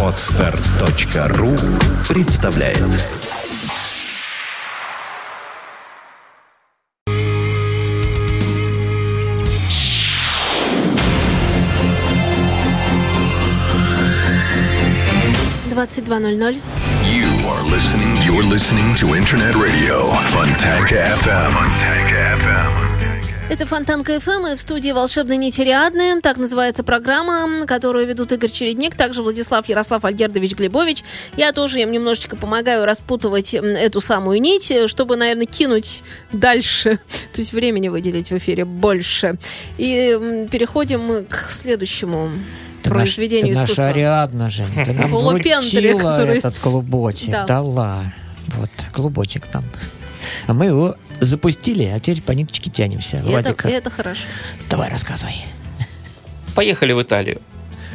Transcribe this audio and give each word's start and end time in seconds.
Отстар.ру 0.00 1.56
представляет 2.08 2.78
Двадцать 15.68 16.04
два 16.04 16.20
ноль 16.20 16.36
ноль. 16.36 16.54
You 16.54 17.26
are 17.48 17.62
listening, 17.72 18.16
you're 18.24 18.44
listening 18.44 18.94
to 18.94 19.16
Internet 19.16 19.56
Radio 19.56 20.04
Fontanka 20.30 20.94
FM. 20.94 21.52
Fontanka 21.52 22.36
FM. 22.38 22.93
Это 23.50 23.66
Фонтанка 23.66 24.18
ФМ 24.18 24.46
и 24.46 24.56
в 24.56 24.60
студии 24.60 24.90
«Волшебной 24.90 25.36
нити 25.36 25.60
Риадны». 25.60 26.20
Так 26.22 26.38
называется 26.38 26.82
программа, 26.82 27.66
которую 27.66 28.06
ведут 28.06 28.32
Игорь 28.32 28.50
Чередник, 28.50 28.96
также 28.96 29.22
Владислав 29.22 29.68
Ярослав 29.68 30.04
Альгердович 30.04 30.54
Глебович. 30.56 31.04
Я 31.36 31.52
тоже 31.52 31.80
им 31.80 31.92
немножечко 31.92 32.36
помогаю 32.36 32.84
распутывать 32.86 33.52
эту 33.54 34.00
самую 34.00 34.40
нить, 34.40 34.72
чтобы, 34.86 35.16
наверное, 35.16 35.44
кинуть 35.46 36.02
дальше, 36.32 36.96
то 37.32 37.40
есть 37.40 37.52
времени 37.52 37.88
выделить 37.88 38.30
в 38.30 38.36
эфире 38.38 38.64
больше. 38.64 39.36
И 39.76 40.46
переходим 40.50 41.26
к 41.26 41.50
следующему 41.50 42.32
Ты 42.82 42.90
наш- 42.90 42.96
произведению 43.14 43.54
ты 43.54 43.62
искусства. 43.62 43.82
наша 43.82 43.94
Ариадна 43.94 44.50
же. 44.50 44.64
Ты 44.84 44.92
нам 44.94 45.10
вручила 45.10 45.98
который- 45.98 46.38
этот 46.38 46.58
клубочек. 46.58 47.30
Да. 47.30 47.44
Дала. 47.44 47.98
Вот, 48.48 48.70
клубочек 48.92 49.46
там. 49.46 49.64
А 50.46 50.54
мы 50.54 50.66
его 50.66 50.96
запустили, 51.24 51.84
а 51.84 51.98
теперь 52.00 52.22
по 52.22 52.32
ниточке 52.32 52.70
тянемся. 52.70 53.16
И 53.16 53.20
это, 53.20 53.28
Владика, 53.28 53.68
и 53.68 53.72
это 53.72 53.90
хорошо. 53.90 54.22
давай 54.70 54.90
рассказывай. 54.90 55.34
Поехали 56.54 56.92
в 56.92 57.02
Италию. 57.02 57.40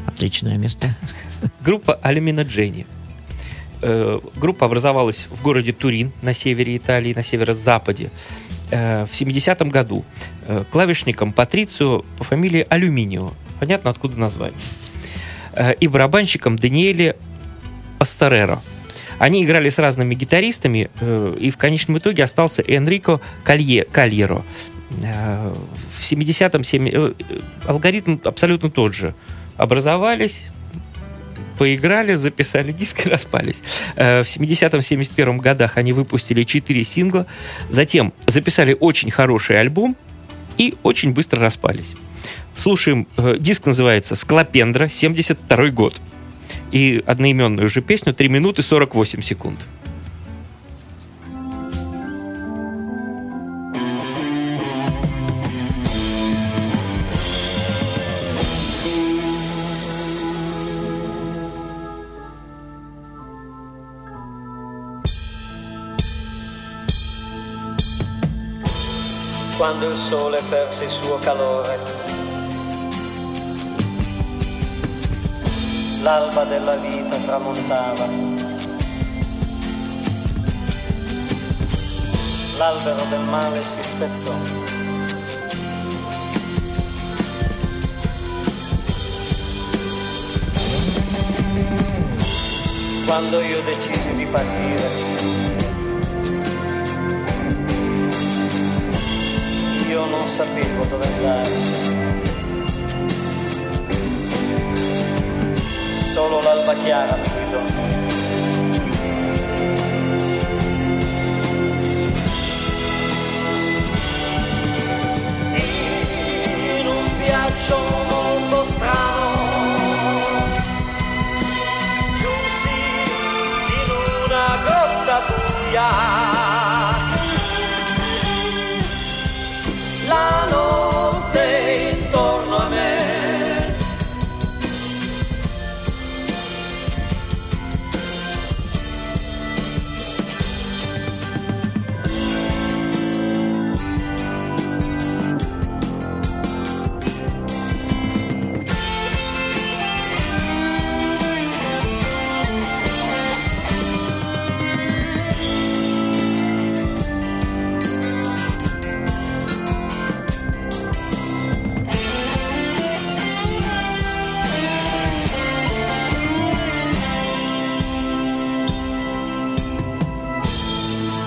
Отличное 0.05 0.57
место. 0.57 0.95
Группа 1.61 1.93
Алюмина 2.01 2.41
Дженни. 2.41 2.85
Э, 3.81 4.19
Группа 4.35 4.65
образовалась 4.65 5.27
в 5.29 5.41
городе 5.41 5.71
Турин 5.71 6.11
на 6.21 6.33
севере 6.33 6.75
Италии, 6.77 7.13
на 7.13 7.23
северо-западе 7.23 8.11
э, 8.71 9.05
в 9.05 9.11
70-м 9.11 9.69
году. 9.69 10.03
Э, 10.47 10.65
Клавишником 10.69 11.31
Патрицио 11.31 12.03
по 12.17 12.23
фамилии 12.23 12.65
Алюминио. 12.69 13.31
Понятно, 13.59 13.89
откуда 13.89 14.17
название. 14.17 14.59
И 15.79 15.87
барабанщиком 15.87 16.57
Даниэле 16.57 17.17
Пастереро. 17.97 18.61
Они 19.19 19.43
играли 19.43 19.69
с 19.69 19.77
разными 19.77 20.15
гитаристами, 20.15 20.89
э, 21.01 21.37
и 21.39 21.51
в 21.51 21.57
конечном 21.57 21.97
итоге 21.99 22.23
остался 22.23 22.63
Энрико 22.65 23.19
Калье, 23.43 23.85
Кальеро. 23.85 24.43
Э, 25.03 25.53
В 25.99 26.01
70-м 26.03 26.63
семи- 26.63 26.91
э, 26.93 27.13
алгоритм 27.67 28.17
абсолютно 28.23 28.69
тот 28.71 28.93
же. 28.95 29.13
Образовались, 29.57 30.45
поиграли, 31.57 32.15
записали 32.15 32.71
диск 32.71 33.05
и 33.05 33.09
распались. 33.11 33.61
В 33.95 34.23
70-71 34.25 35.37
годах 35.39 35.75
они 35.77 35.91
выпустили 35.91 36.43
4 36.43 36.83
сингла, 36.85 37.25
затем 37.67 38.13
записали 38.25 38.75
очень 38.79 39.11
хороший 39.11 39.59
альбом 39.59 39.97
и 40.57 40.75
очень 40.83 41.11
быстро 41.13 41.41
распались. 41.41 41.93
Слушаем, 42.55 43.07
диск 43.39 43.65
называется 43.65 44.15
«Склопендра», 44.15 44.87
72 44.87 45.69
год. 45.69 45.99
И 46.71 47.03
одноименную 47.05 47.67
же 47.67 47.81
песню 47.81 48.13
3 48.13 48.27
минуты 48.27 48.61
48 48.61 49.21
секунд. 49.21 49.65
quando 69.59 69.89
il 69.89 69.95
sole 69.95 70.41
perse 70.49 70.85
il 70.85 70.89
suo 70.89 71.17
calore. 71.17 72.08
L'alba 76.01 76.45
della 76.45 76.75
vita 76.77 77.17
tramontava. 77.17 78.05
L'albero 82.57 83.03
del 83.09 83.19
male 83.29 83.61
si 83.61 83.83
spezzò. 83.83 84.33
Quando 93.05 93.41
io 93.41 93.61
decisi 93.63 94.13
di 94.13 94.25
partire, 94.25 94.89
io 99.89 100.05
non 100.05 100.29
sapevo 100.29 100.85
dove 100.85 101.05
andare. 101.05 101.98
Solo 106.19 106.41
l'alba 106.41 106.73
chiara 106.73 107.15
mi 107.15 107.29
guidò. 107.29 107.98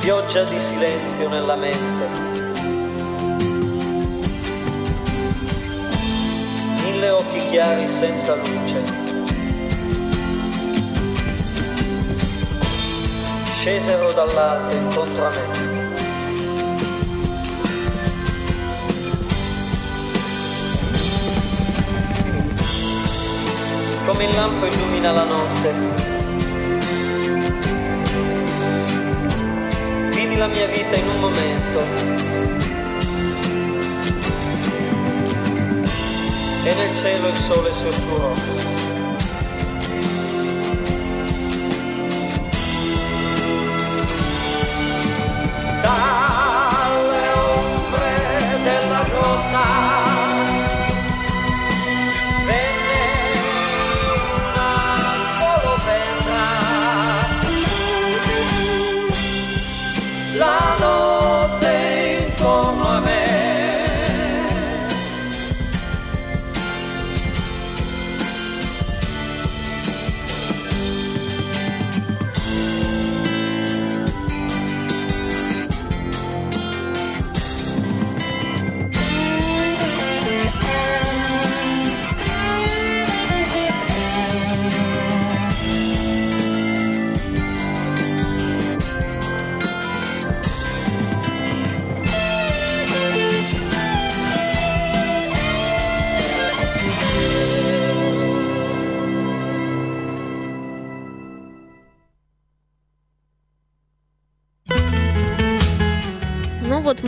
Pioggia 0.02 0.42
di 0.42 0.58
silenzio 0.58 1.28
nella 1.28 1.54
mente. 1.54 2.08
Mille 6.82 7.10
occhi 7.10 7.38
chiari 7.50 7.88
senza 7.88 8.34
luce. 8.34 8.82
Scesero 13.52 14.12
dall'alto 14.12 14.74
incontro 14.74 15.24
a 15.24 15.30
me. 15.30 15.70
Come 24.04 24.24
il 24.24 24.34
lampo 24.34 24.66
illumina 24.66 25.12
la 25.12 25.22
notte, 25.22 26.11
la 30.42 30.48
mia 30.48 30.66
vita 30.66 30.96
in 30.96 31.06
un 31.06 31.20
momento. 31.20 31.80
E 36.64 36.74
nel 36.74 36.96
cielo 36.96 37.28
il 37.28 37.34
sole 37.34 37.72
si 37.72 37.86
oscurò. 37.86 38.71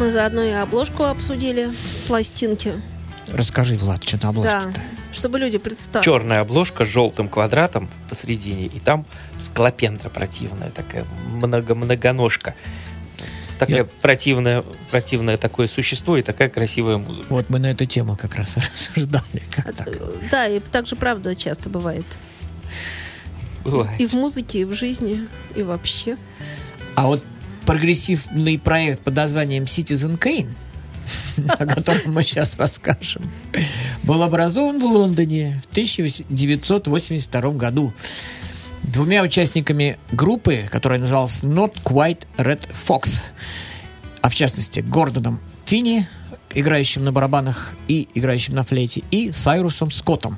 Мы 0.04 0.10
заодно 0.10 0.42
и 0.42 0.50
обложку 0.50 1.04
обсудили, 1.04 1.70
пластинки. 2.08 2.72
Расскажи, 3.32 3.76
Влад, 3.76 4.04
что 4.04 4.16
на 4.16 4.20
Да, 4.22 4.28
обложке-то. 4.28 4.80
чтобы 5.12 5.38
люди 5.38 5.56
представили. 5.56 6.04
Черная 6.04 6.40
обложка 6.40 6.84
с 6.84 6.88
желтым 6.88 7.30
квадратом 7.30 7.88
посередине, 8.10 8.66
и 8.66 8.78
там 8.80 9.06
склопендра 9.38 10.10
противная, 10.10 10.68
такая 10.70 11.06
много-многоножка. 11.30 12.54
Такая 13.58 13.78
Я- 13.78 13.84
противная, 13.84 14.62
противное 14.90 15.38
такое 15.38 15.68
существо 15.68 16.18
и 16.18 16.22
такая 16.22 16.50
красивая 16.50 16.98
музыка. 16.98 17.26
Вот 17.30 17.48
мы 17.48 17.58
на 17.58 17.68
эту 17.70 17.86
тему 17.86 18.14
как 18.14 18.34
раз 18.34 18.56
рассуждали. 18.74 19.42
Как 19.50 19.68
От- 19.68 19.76
так? 19.76 19.88
Да, 20.30 20.46
и 20.48 20.60
так 20.60 20.86
же 20.86 20.96
правда 20.96 21.34
часто 21.34 21.70
бывает. 21.70 22.04
Бывает. 23.64 23.98
И 23.98 24.06
в 24.06 24.12
музыке, 24.12 24.58
и 24.60 24.64
в 24.64 24.74
жизни, 24.74 25.18
и 25.54 25.62
вообще. 25.62 26.18
А 26.94 27.06
вот 27.06 27.24
прогрессивный 27.66 28.58
проект 28.58 29.00
под 29.02 29.16
названием 29.16 29.64
Citizen 29.64 30.18
Kane, 30.18 30.48
о 31.48 31.66
котором 31.66 32.12
мы 32.12 32.22
сейчас 32.22 32.56
расскажем, 32.56 33.22
был 34.02 34.22
образован 34.22 34.78
в 34.78 34.84
Лондоне 34.84 35.60
в 35.62 35.70
1982 35.70 37.50
году 37.52 37.92
двумя 38.82 39.22
участниками 39.22 39.98
группы, 40.12 40.68
которая 40.70 40.98
называлась 40.98 41.42
Not 41.42 41.82
Quite 41.82 42.26
Red 42.36 42.68
Fox, 42.86 43.20
а 44.20 44.28
в 44.28 44.34
частности 44.34 44.80
Гордоном 44.80 45.40
Финни, 45.64 46.06
играющим 46.54 47.04
на 47.04 47.12
барабанах 47.12 47.72
и 47.88 48.08
играющим 48.14 48.54
на 48.54 48.64
флейте, 48.64 49.02
и 49.10 49.32
Сайрусом 49.32 49.90
Скоттом, 49.90 50.36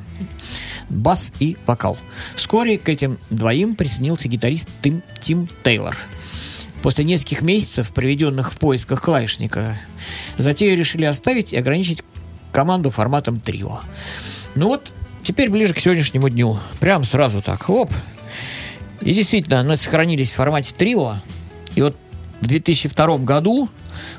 бас 0.88 1.32
и 1.40 1.56
вокал. 1.66 1.98
Вскоре 2.34 2.78
к 2.78 2.88
этим 2.88 3.18
двоим 3.30 3.74
присоединился 3.74 4.28
гитарист 4.28 4.68
Тим, 4.82 5.02
Тим 5.20 5.48
Тейлор. 5.62 5.96
После 6.86 7.04
нескольких 7.04 7.42
месяцев, 7.42 7.90
проведенных 7.90 8.52
в 8.52 8.58
поисках 8.58 9.02
клавишника, 9.02 9.76
затею 10.38 10.78
решили 10.78 11.04
оставить 11.04 11.52
и 11.52 11.56
ограничить 11.56 12.04
команду 12.52 12.90
форматом 12.90 13.40
трио. 13.40 13.80
Ну 14.54 14.68
вот, 14.68 14.92
теперь 15.24 15.50
ближе 15.50 15.74
к 15.74 15.80
сегодняшнему 15.80 16.28
дню. 16.28 16.60
Прям 16.78 17.02
сразу 17.02 17.42
так, 17.42 17.68
оп. 17.70 17.92
И 19.00 19.12
действительно, 19.12 19.58
они 19.58 19.74
сохранились 19.74 20.30
в 20.30 20.34
формате 20.36 20.76
трио. 20.76 21.16
И 21.74 21.82
вот 21.82 21.96
в 22.40 22.46
2002 22.46 23.18
году 23.18 23.68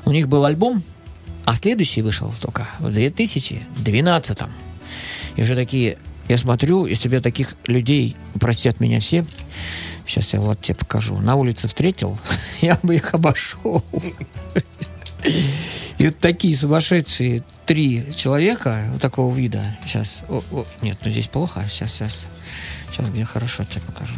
у 0.04 0.10
них 0.10 0.28
был 0.28 0.44
альбом, 0.44 0.82
а 1.46 1.56
следующий 1.56 2.02
вышел 2.02 2.34
только 2.38 2.68
в 2.80 2.92
2012. 2.92 4.38
И 5.36 5.42
уже 5.42 5.54
такие, 5.54 5.96
я 6.28 6.36
смотрю, 6.36 6.84
если 6.84 7.08
бы 7.08 7.14
я 7.14 7.22
таких 7.22 7.56
людей, 7.66 8.14
простят 8.38 8.78
меня 8.78 9.00
все, 9.00 9.24
сейчас 10.08 10.32
я 10.32 10.40
вот 10.40 10.60
тебе 10.60 10.74
покажу, 10.74 11.16
на 11.18 11.36
улице 11.36 11.68
встретил, 11.68 12.18
я 12.60 12.78
бы 12.82 12.96
их 12.96 13.14
обошел. 13.14 13.84
И 15.98 16.06
вот 16.06 16.18
такие 16.20 16.56
сумасшедшие 16.56 17.42
три 17.66 18.14
человека 18.16 18.88
вот 18.92 19.02
такого 19.02 19.34
вида. 19.34 19.76
Сейчас, 19.84 20.22
о, 20.28 20.42
о, 20.52 20.64
нет, 20.80 20.96
ну 21.04 21.10
здесь 21.10 21.28
плохо. 21.28 21.64
Сейчас, 21.68 21.92
сейчас, 21.92 22.26
сейчас 22.90 23.10
где 23.10 23.24
хорошо 23.24 23.64
тебе 23.64 23.80
покажу. 23.82 24.14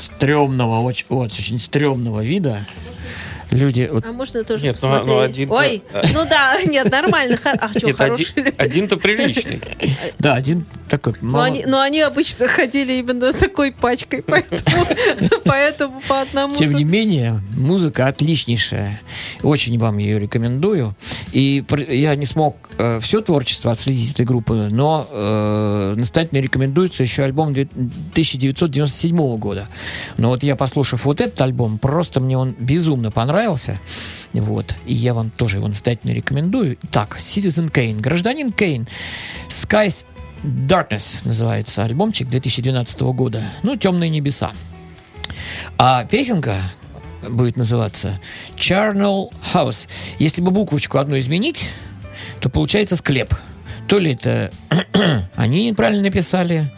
Стрёмного, 0.00 0.80
очень, 0.80 1.06
вот, 1.08 1.32
очень 1.32 1.60
стрёмного 1.60 2.22
вида. 2.24 2.66
Люди, 3.50 3.88
вот 3.92 4.04
А 4.04 4.12
можно 4.12 4.42
тоже 4.44 4.64
Нет, 4.64 4.76
ну, 4.82 4.88
посмотреть? 4.88 5.06
ну, 5.08 5.18
один- 5.20 5.50
Ой, 5.52 5.82
ну 6.14 6.24
да, 6.28 6.56
нет, 6.64 6.90
нормально. 6.90 7.36
хор- 7.36 7.54
А 7.60 7.68
что, 7.70 7.86
Нет, 7.86 7.96
хорошие 7.96 8.28
один, 8.32 8.44
люди? 8.44 8.56
один-то 8.58 8.96
приличный. 8.96 9.60
Да, 10.18 10.34
один 10.34 10.66
такой 10.88 11.14
Но 11.20 11.30
мало- 11.30 11.44
они, 11.44 11.64
но 11.64 11.80
они 11.80 12.00
обычно 12.00 12.48
ходили 12.48 12.94
именно 12.94 13.30
с 13.30 13.36
такой 13.36 13.70
пачкой, 13.72 14.22
поэтому, 14.26 14.86
поэтому 15.44 16.02
по 16.08 16.20
одному. 16.22 16.54
Тем 16.56 16.70
тут- 16.72 16.78
не 16.78 16.84
менее, 16.84 17.40
музыка 17.56 18.06
отличнейшая. 18.08 19.00
Очень 19.42 19.78
вам 19.78 19.98
ее 19.98 20.18
рекомендую. 20.18 20.94
И 21.32 21.64
я 21.88 22.14
не 22.16 22.26
смог 22.26 22.65
все 23.00 23.20
творчество 23.20 23.72
отследить 23.72 24.12
этой 24.12 24.26
группы, 24.26 24.68
но 24.70 25.06
э, 25.10 25.94
настоятельно 25.96 26.40
рекомендуется 26.40 27.02
еще 27.02 27.22
альбом 27.22 27.52
две- 27.52 27.68
1997 27.72 29.36
года. 29.38 29.68
Но 30.18 30.28
вот 30.28 30.42
я, 30.42 30.56
послушав 30.56 31.04
вот 31.04 31.20
этот 31.20 31.40
альбом, 31.40 31.78
просто 31.78 32.20
мне 32.20 32.36
он 32.36 32.54
безумно 32.58 33.10
понравился. 33.10 33.80
Вот. 34.32 34.74
И 34.84 34.94
я 34.94 35.14
вам 35.14 35.30
тоже 35.30 35.58
его 35.58 35.68
настоятельно 35.68 36.12
рекомендую. 36.12 36.76
Так, 36.90 37.16
Citizen 37.18 37.70
Kane. 37.70 37.98
Гражданин 38.00 38.52
Кейн. 38.52 38.86
Skies 39.48 40.04
Darkness 40.44 41.20
называется 41.24 41.84
альбомчик 41.84 42.28
2012 42.28 43.00
года. 43.02 43.42
Ну, 43.62 43.76
темные 43.76 44.10
небеса. 44.10 44.52
А 45.78 46.04
песенка 46.04 46.56
будет 47.28 47.56
называться 47.56 48.20
Charnel 48.56 49.30
House. 49.54 49.88
Если 50.18 50.42
бы 50.42 50.50
буквочку 50.50 50.98
одну 50.98 51.18
изменить, 51.18 51.70
то 52.40 52.48
получается 52.48 52.96
склеп. 52.96 53.34
То 53.88 53.98
ли 53.98 54.12
это 54.12 54.50
они 55.36 55.68
неправильно 55.70 56.02
написали, 56.02 56.72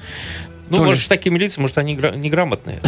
Ну, 0.70 0.76
то 0.78 0.82
ли 0.84 0.88
может, 0.90 1.04
с 1.04 1.08
такими 1.08 1.38
лицами, 1.38 1.62
может, 1.62 1.78
они 1.78 1.94
гра- 1.94 2.14
неграмотные. 2.14 2.80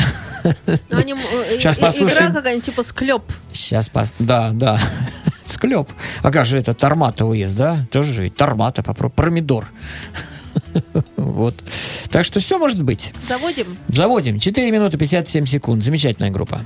Ну, 0.90 0.98
они, 0.98 1.14
э, 1.14 1.58
Щас 1.58 1.78
и- 1.78 1.80
послушаем. 1.80 2.24
Игра 2.30 2.34
какая-нибудь 2.36 2.64
типа 2.66 2.82
склеп. 2.82 3.22
Сейчас 3.52 3.88
пос... 3.88 4.14
Да, 4.18 4.50
да. 4.52 4.78
Склеп. 5.44 5.88
А 6.22 6.30
как 6.30 6.46
же 6.46 6.58
это 6.58 6.74
Тормата 6.74 7.24
уезд, 7.26 7.56
да? 7.56 7.78
Тоже 7.90 8.12
же 8.12 8.30
Тормата, 8.30 8.82
попробуй. 8.82 9.14
Промидор. 9.14 9.66
Вот. 11.16 11.54
Так 12.10 12.24
что 12.24 12.40
все 12.40 12.58
может 12.58 12.82
быть. 12.82 13.12
Заводим. 13.26 13.66
Заводим. 13.88 14.40
4 14.40 14.70
минуты 14.70 14.98
57 14.98 15.46
секунд. 15.46 15.82
Замечательная 15.84 16.30
группа. 16.30 16.60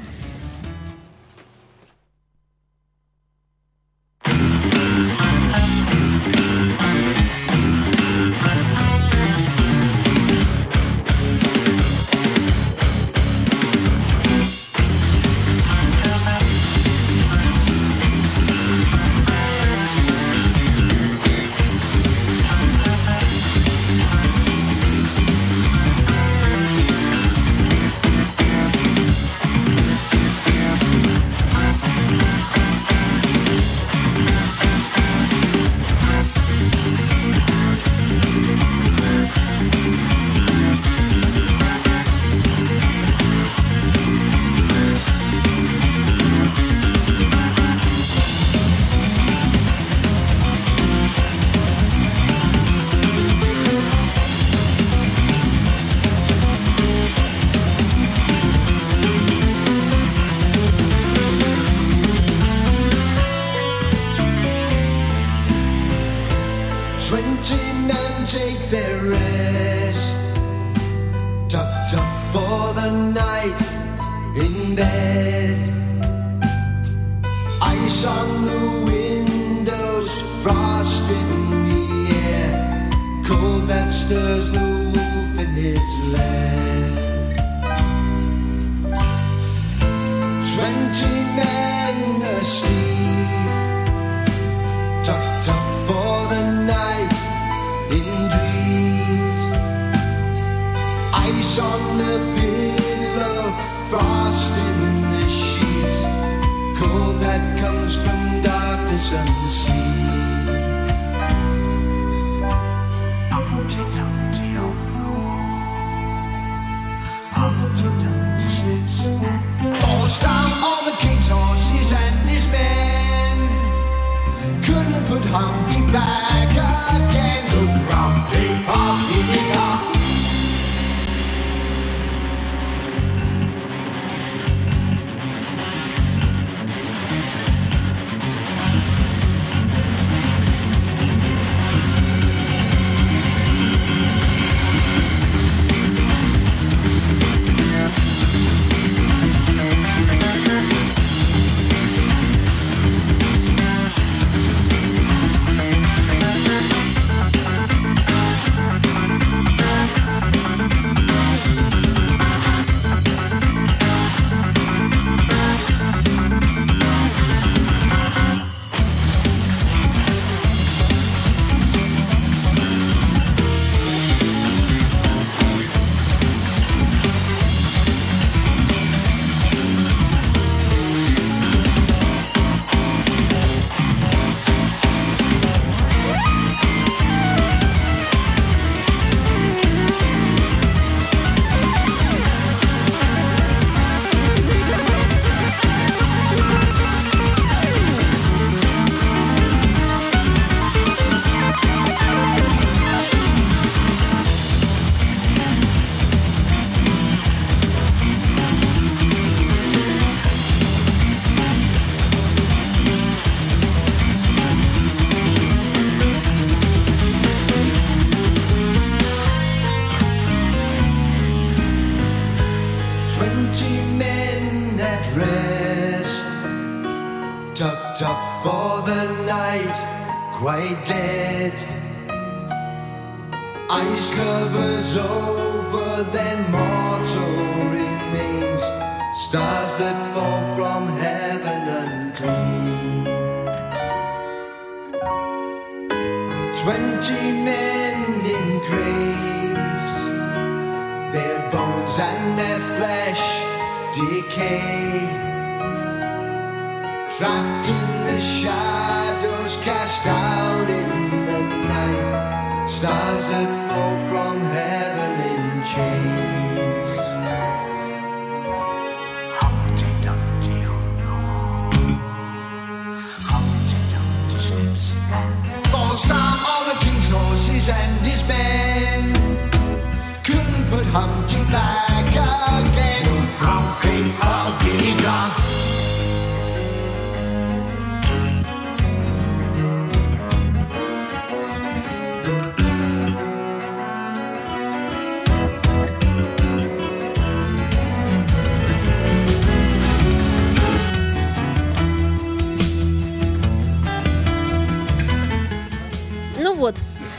come 280.95 281.27
to 281.27 281.39
back 281.51 282.07
again. 282.07 282.94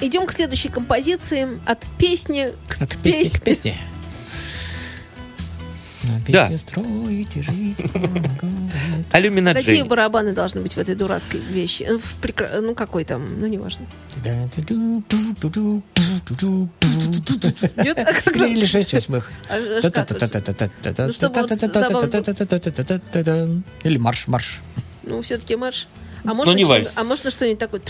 Идем 0.05 0.25
к 0.27 0.31
следующей 0.31 0.69
композиции. 0.69 1.59
От 1.65 1.87
песни 1.97 2.53
к 2.67 2.81
От 2.81 2.95
песни 2.97 3.37
к 3.37 3.41
песне. 3.43 3.75
Да. 6.27 6.55
строить 6.57 7.33
жить 7.33 7.83
Какие 9.53 9.81
барабаны 9.87 10.33
должны 10.33 10.61
быть 10.61 10.75
в 10.75 10.77
этой 10.77 10.93
дурацкой 10.95 11.39
вещи? 11.39 11.83
Э, 11.83 11.97
В 11.97 12.21
прекра- 12.21 12.61
Ну, 12.61 12.75
какой 12.75 13.05
там, 13.05 13.39
ну, 13.39 13.47
неважно. 13.47 13.85
Нет? 17.77 17.97
А 17.97 18.29
Или 18.45 18.65
шесть 18.65 18.93
восьмых. 18.93 19.31
Или 23.83 23.97
марш, 23.97 24.27
марш. 24.27 24.59
Ну, 25.03 25.21
все-таки 25.21 25.55
марш. 25.55 25.87
А 26.23 26.33
можно, 26.33 26.53
не 26.53 26.63
что- 26.63 26.69
вальс. 26.69 26.91
а 26.95 27.03
можно 27.03 27.29
что-нибудь 27.31 27.59
такое? 27.59 27.81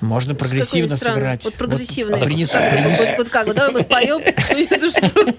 Можно 0.00 0.34
прогрессивно 0.34 0.96
сыграть. 0.96 1.44
Вот 1.44 1.54
прогрессивное. 1.54 2.20
принесу, 2.24 2.58
Вот- 2.58 2.70
принесу. 2.70 3.02
Вот, 3.04 3.18
вот 3.18 3.28
как? 3.30 3.46
Вот 3.46 3.56
давай 3.56 3.72
мы 3.72 3.80
споем. 3.80 4.22
Ну. 5.14 5.32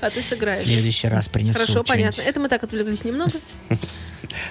А 0.00 0.10
ты 0.10 0.20
В 0.20 0.24
сыграешь. 0.24 0.64
следующий 0.64 1.08
раз 1.08 1.28
принесу. 1.28 1.58
Хорошо, 1.58 1.82
понятно. 1.82 2.22
Это 2.22 2.40
мы 2.40 2.48
так 2.48 2.62
отвлеклись 2.64 3.04
немного. 3.04 3.32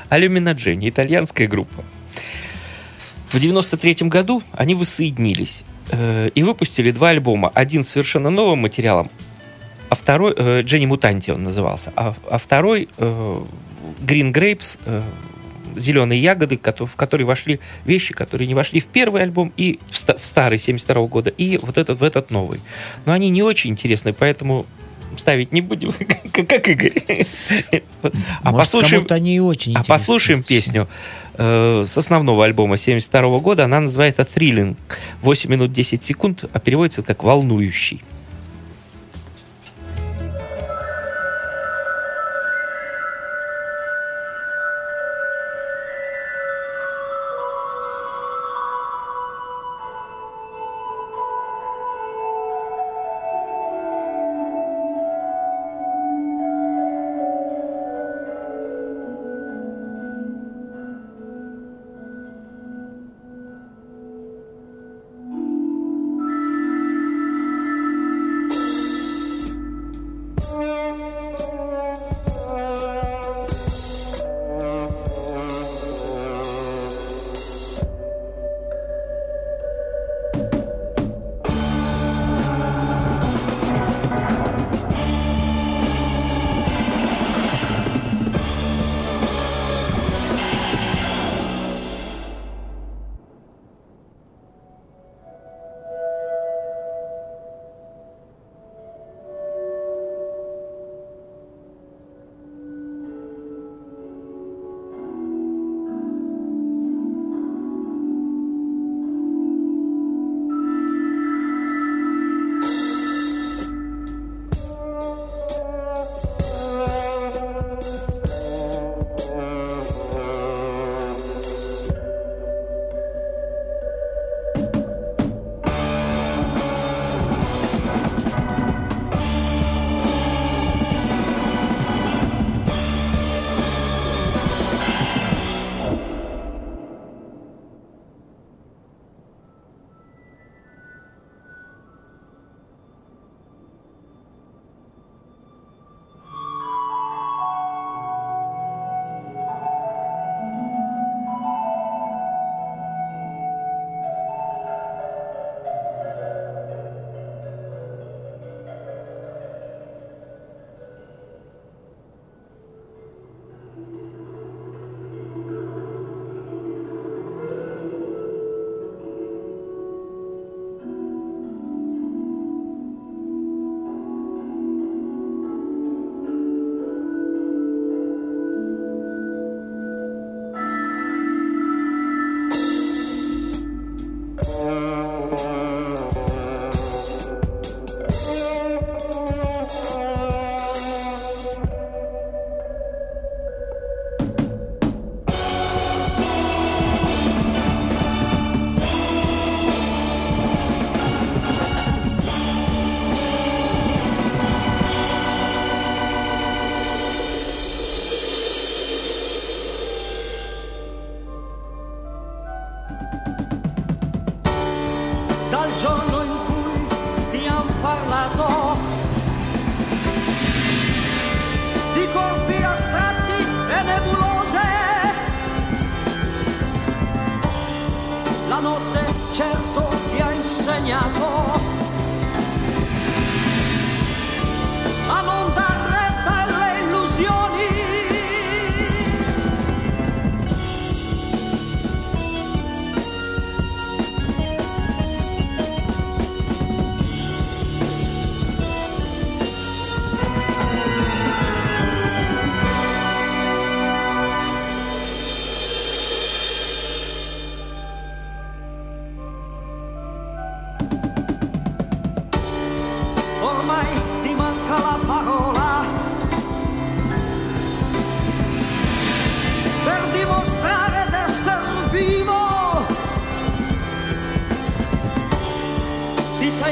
Алюмина 0.10 0.52
Дженни, 0.52 0.90
итальянская 0.90 1.48
группа. 1.48 1.84
В 3.30 3.40
93 3.40 4.08
году 4.10 4.44
они 4.52 4.76
воссоединились 4.76 5.64
э, 5.92 6.30
и 6.36 6.44
выпустили 6.44 6.92
два 6.92 7.10
альбома. 7.10 7.52
Один 7.54 7.84
с 7.84 7.90
совершенно 7.90 8.30
новым 8.30 8.60
материалом, 8.60 9.10
а 9.90 9.96
второй, 9.96 10.34
э, 10.38 10.62
Дженни 10.62 10.86
Мутанти 10.86 11.32
он 11.32 11.44
назывался, 11.44 11.92
а, 11.96 12.16
а 12.30 12.38
второй 12.38 12.90
э, 12.98 13.44
Green 14.02 14.32
Grapes, 14.32 14.80
э, 14.86 15.02
зеленые 15.78 16.22
ягоды, 16.22 16.60
в 16.64 16.96
которые 16.96 17.26
вошли 17.26 17.60
вещи, 17.86 18.14
которые 18.14 18.48
не 18.48 18.54
вошли 18.54 18.80
в 18.80 18.86
первый 18.86 19.24
альбом 19.24 19.52
и 19.58 19.80
в, 19.90 20.18
в 20.18 20.26
старый 20.26 20.58
72 20.58 21.08
года, 21.08 21.30
и 21.30 21.58
вот 21.58 21.78
этот 21.78 22.00
в 22.00 22.04
этот 22.04 22.32
новый. 22.32 22.60
Но 23.06 23.14
они 23.14 23.30
не 23.30 23.44
очень 23.44 23.72
интересны, 23.72 24.14
поэтому 24.14 24.66
ставить 25.18 25.52
не 25.52 25.62
будем, 25.62 25.94
как 26.32 26.48
как 26.48 26.68
Игорь. 26.68 27.26
А 28.44 28.52
Может, 28.52 28.58
послушаем, 28.58 29.02
кому-то 29.02 29.16
они 29.16 29.40
очень 29.40 29.76
а 29.76 29.84
послушаем 29.84 30.44
песню 30.44 30.88
э, 31.36 31.86
с 31.88 31.98
основного 31.98 32.46
альбома 32.46 32.78
72 32.78 33.40
года. 33.40 33.66
Она 33.66 33.80
называется 33.82 34.24
«Thrilling». 34.24 34.76
8 35.22 35.50
минут 35.50 35.72
10 35.72 36.04
секунд, 36.04 36.46
а 36.52 36.60
переводится 36.60 37.04
как 37.04 37.24
«волнующий». 37.24 38.02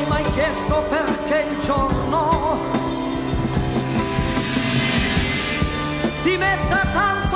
Sei 0.02 0.10
mai 0.10 0.24
chiesto 0.34 0.84
perché 0.90 1.46
il 1.48 1.60
giorno 1.60 2.58
ti 6.24 6.38
metta 6.38 6.82
tanto 6.92 7.31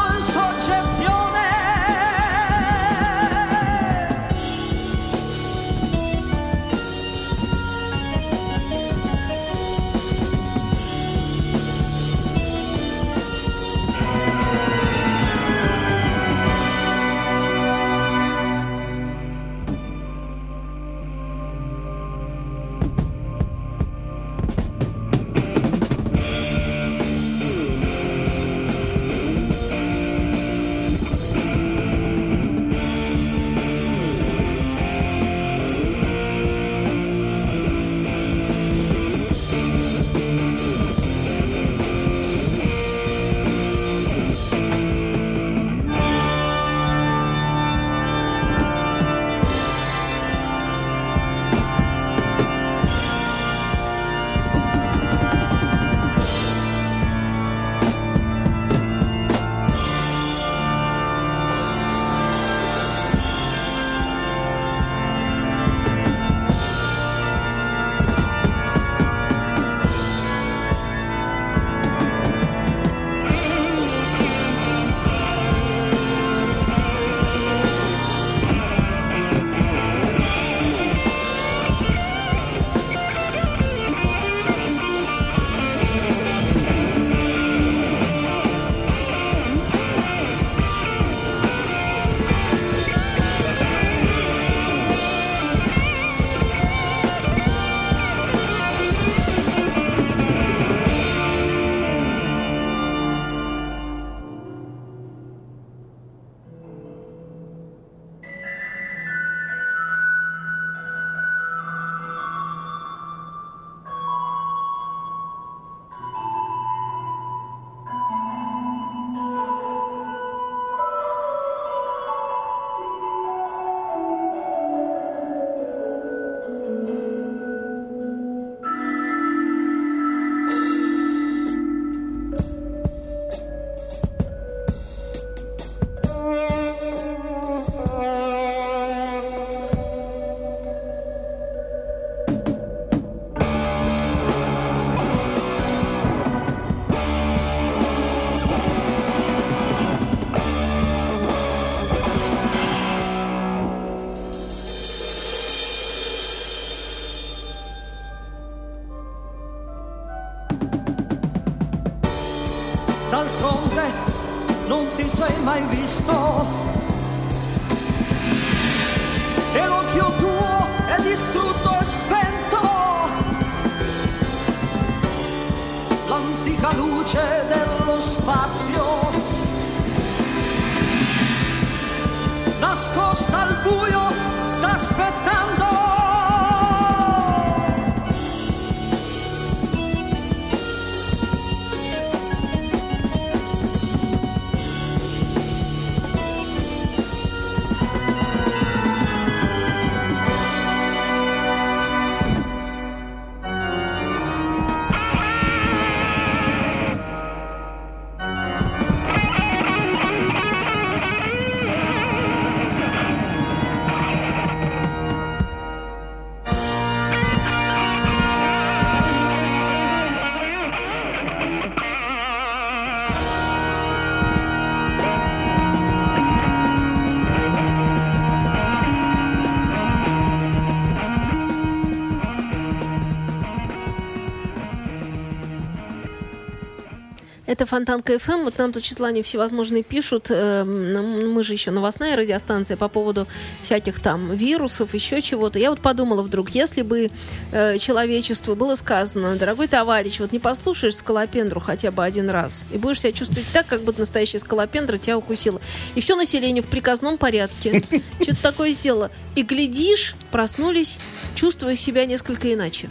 Это 237.55 237.65
Фонтанка 237.65 238.19
ФМ. 238.19 238.43
Вот 238.43 238.57
нам 238.57 238.73
тут 238.73 238.83
числане 238.83 239.23
всевозможные 239.23 239.81
пишут. 239.81 240.27
э, 240.29 240.65
Мы 240.65 241.41
же 241.41 241.53
еще 241.53 241.71
новостная 241.71 242.17
радиостанция 242.17 242.75
по 242.75 242.89
поводу 242.89 243.27
всяких 243.61 244.01
там 244.01 244.35
вирусов, 244.35 244.93
еще 244.93 245.21
чего-то. 245.21 245.57
Я 245.57 245.69
вот 245.69 245.79
подумала 245.79 246.21
вдруг, 246.21 246.49
если 246.49 246.81
бы 246.81 247.11
э, 247.53 247.77
человечеству 247.77 248.57
было 248.57 248.75
сказано, 248.75 249.37
дорогой 249.37 249.69
товарищ, 249.69 250.19
вот 250.19 250.33
не 250.33 250.39
послушаешь 250.39 250.97
скалопендру 250.97 251.61
хотя 251.61 251.91
бы 251.91 252.03
один 252.03 252.29
раз, 252.29 252.67
и 252.73 252.77
будешь 252.77 252.99
себя 252.99 253.13
чувствовать 253.13 253.47
так, 253.53 253.65
как 253.67 253.83
будто 253.83 254.01
настоящая 254.01 254.39
скалопендра 254.39 254.97
тебя 254.97 255.17
укусила. 255.17 255.61
И 255.95 256.01
все 256.01 256.17
население 256.17 256.61
в 256.61 256.67
приказном 256.67 257.17
порядке. 257.17 257.81
Что-то 258.21 258.43
такое 258.43 258.71
сделало. 258.71 259.11
И 259.35 259.43
глядишь, 259.43 260.15
проснулись, 260.29 260.99
чувствуя 261.35 261.75
себя 261.75 262.05
несколько 262.05 262.53
иначе. 262.53 262.89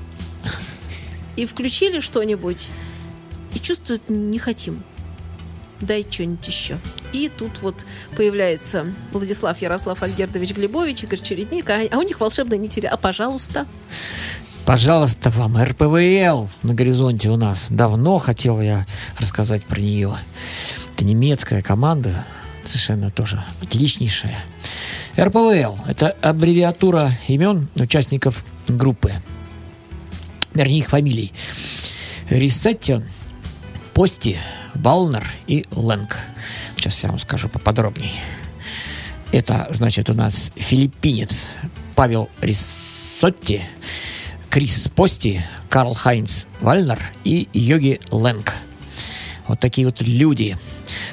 И 1.36 1.44
включили 1.44 2.00
что-нибудь, 2.00 2.68
и 3.54 3.60
чувствуют 3.60 4.02
не 4.08 4.38
хотим. 4.38 4.82
Дай 5.80 6.06
что-нибудь 6.08 6.46
еще. 6.46 6.78
И 7.12 7.28
тут 7.28 7.60
вот 7.60 7.84
появляется 8.16 8.86
Владислав 9.12 9.60
Ярослав 9.60 10.02
Альгердович 10.02 10.52
Глебович, 10.52 11.04
Игорь 11.04 11.20
Чередник, 11.20 11.68
а, 11.68 11.82
а 11.90 11.98
у 11.98 12.02
них 12.02 12.20
волшебная 12.20 12.58
неделя. 12.58 12.88
А 12.90 12.96
пожалуйста. 12.96 13.66
Пожалуйста, 14.64 15.30
вам 15.30 15.62
РПВЛ 15.62 16.48
на 16.62 16.74
горизонте 16.74 17.28
у 17.28 17.36
нас. 17.36 17.66
Давно 17.68 18.18
хотел 18.18 18.60
я 18.60 18.86
рассказать 19.18 19.62
про 19.64 19.78
нее. 19.78 20.14
Это 20.94 21.04
немецкая 21.04 21.60
команда, 21.60 22.24
совершенно 22.64 23.10
тоже 23.10 23.44
отличнейшая. 23.60 24.42
РПВЛ– 25.18 25.78
это 25.86 26.08
аббревиатура 26.22 27.10
имен 27.28 27.68
участников 27.74 28.42
группы. 28.66 29.12
Вернее, 30.54 30.78
их 30.78 30.88
фамилий. 30.88 31.32
Рисеттен, 32.30 33.04
Пости, 33.94 34.36
Балнер 34.74 35.24
и 35.46 35.64
Лэнг. 35.70 36.18
Сейчас 36.76 37.00
я 37.04 37.10
вам 37.10 37.18
скажу 37.20 37.48
поподробнее. 37.48 38.10
Это, 39.30 39.68
значит, 39.70 40.10
у 40.10 40.14
нас 40.14 40.50
филиппинец 40.56 41.46
Павел 41.94 42.28
Рисотти, 42.40 43.62
Крис 44.50 44.88
Пости, 44.96 45.42
Карл 45.68 45.94
Хайнц 45.94 46.46
Вальнер 46.60 47.00
и 47.22 47.48
Йоги 47.52 48.00
Лэнг. 48.10 48.54
Вот 49.46 49.60
такие 49.60 49.86
вот 49.86 50.00
люди. 50.00 50.56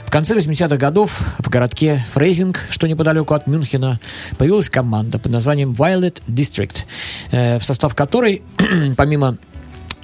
В 0.08 0.10
конце 0.10 0.36
80-х 0.36 0.78
годов 0.78 1.22
в 1.38 1.50
городке 1.50 2.04
Фрейзинг, 2.14 2.66
что 2.72 2.88
неподалеку 2.88 3.36
от 3.36 3.46
Мюнхена, 3.46 4.00
появилась 4.40 4.72
команда 4.72 5.20
под 5.20 5.32
названием 5.32 5.74
Violet 5.74 6.22
District, 6.28 6.84
э, 7.30 7.60
в 7.60 7.64
состав 7.64 7.94
которой, 7.94 8.42
помимо 8.98 9.38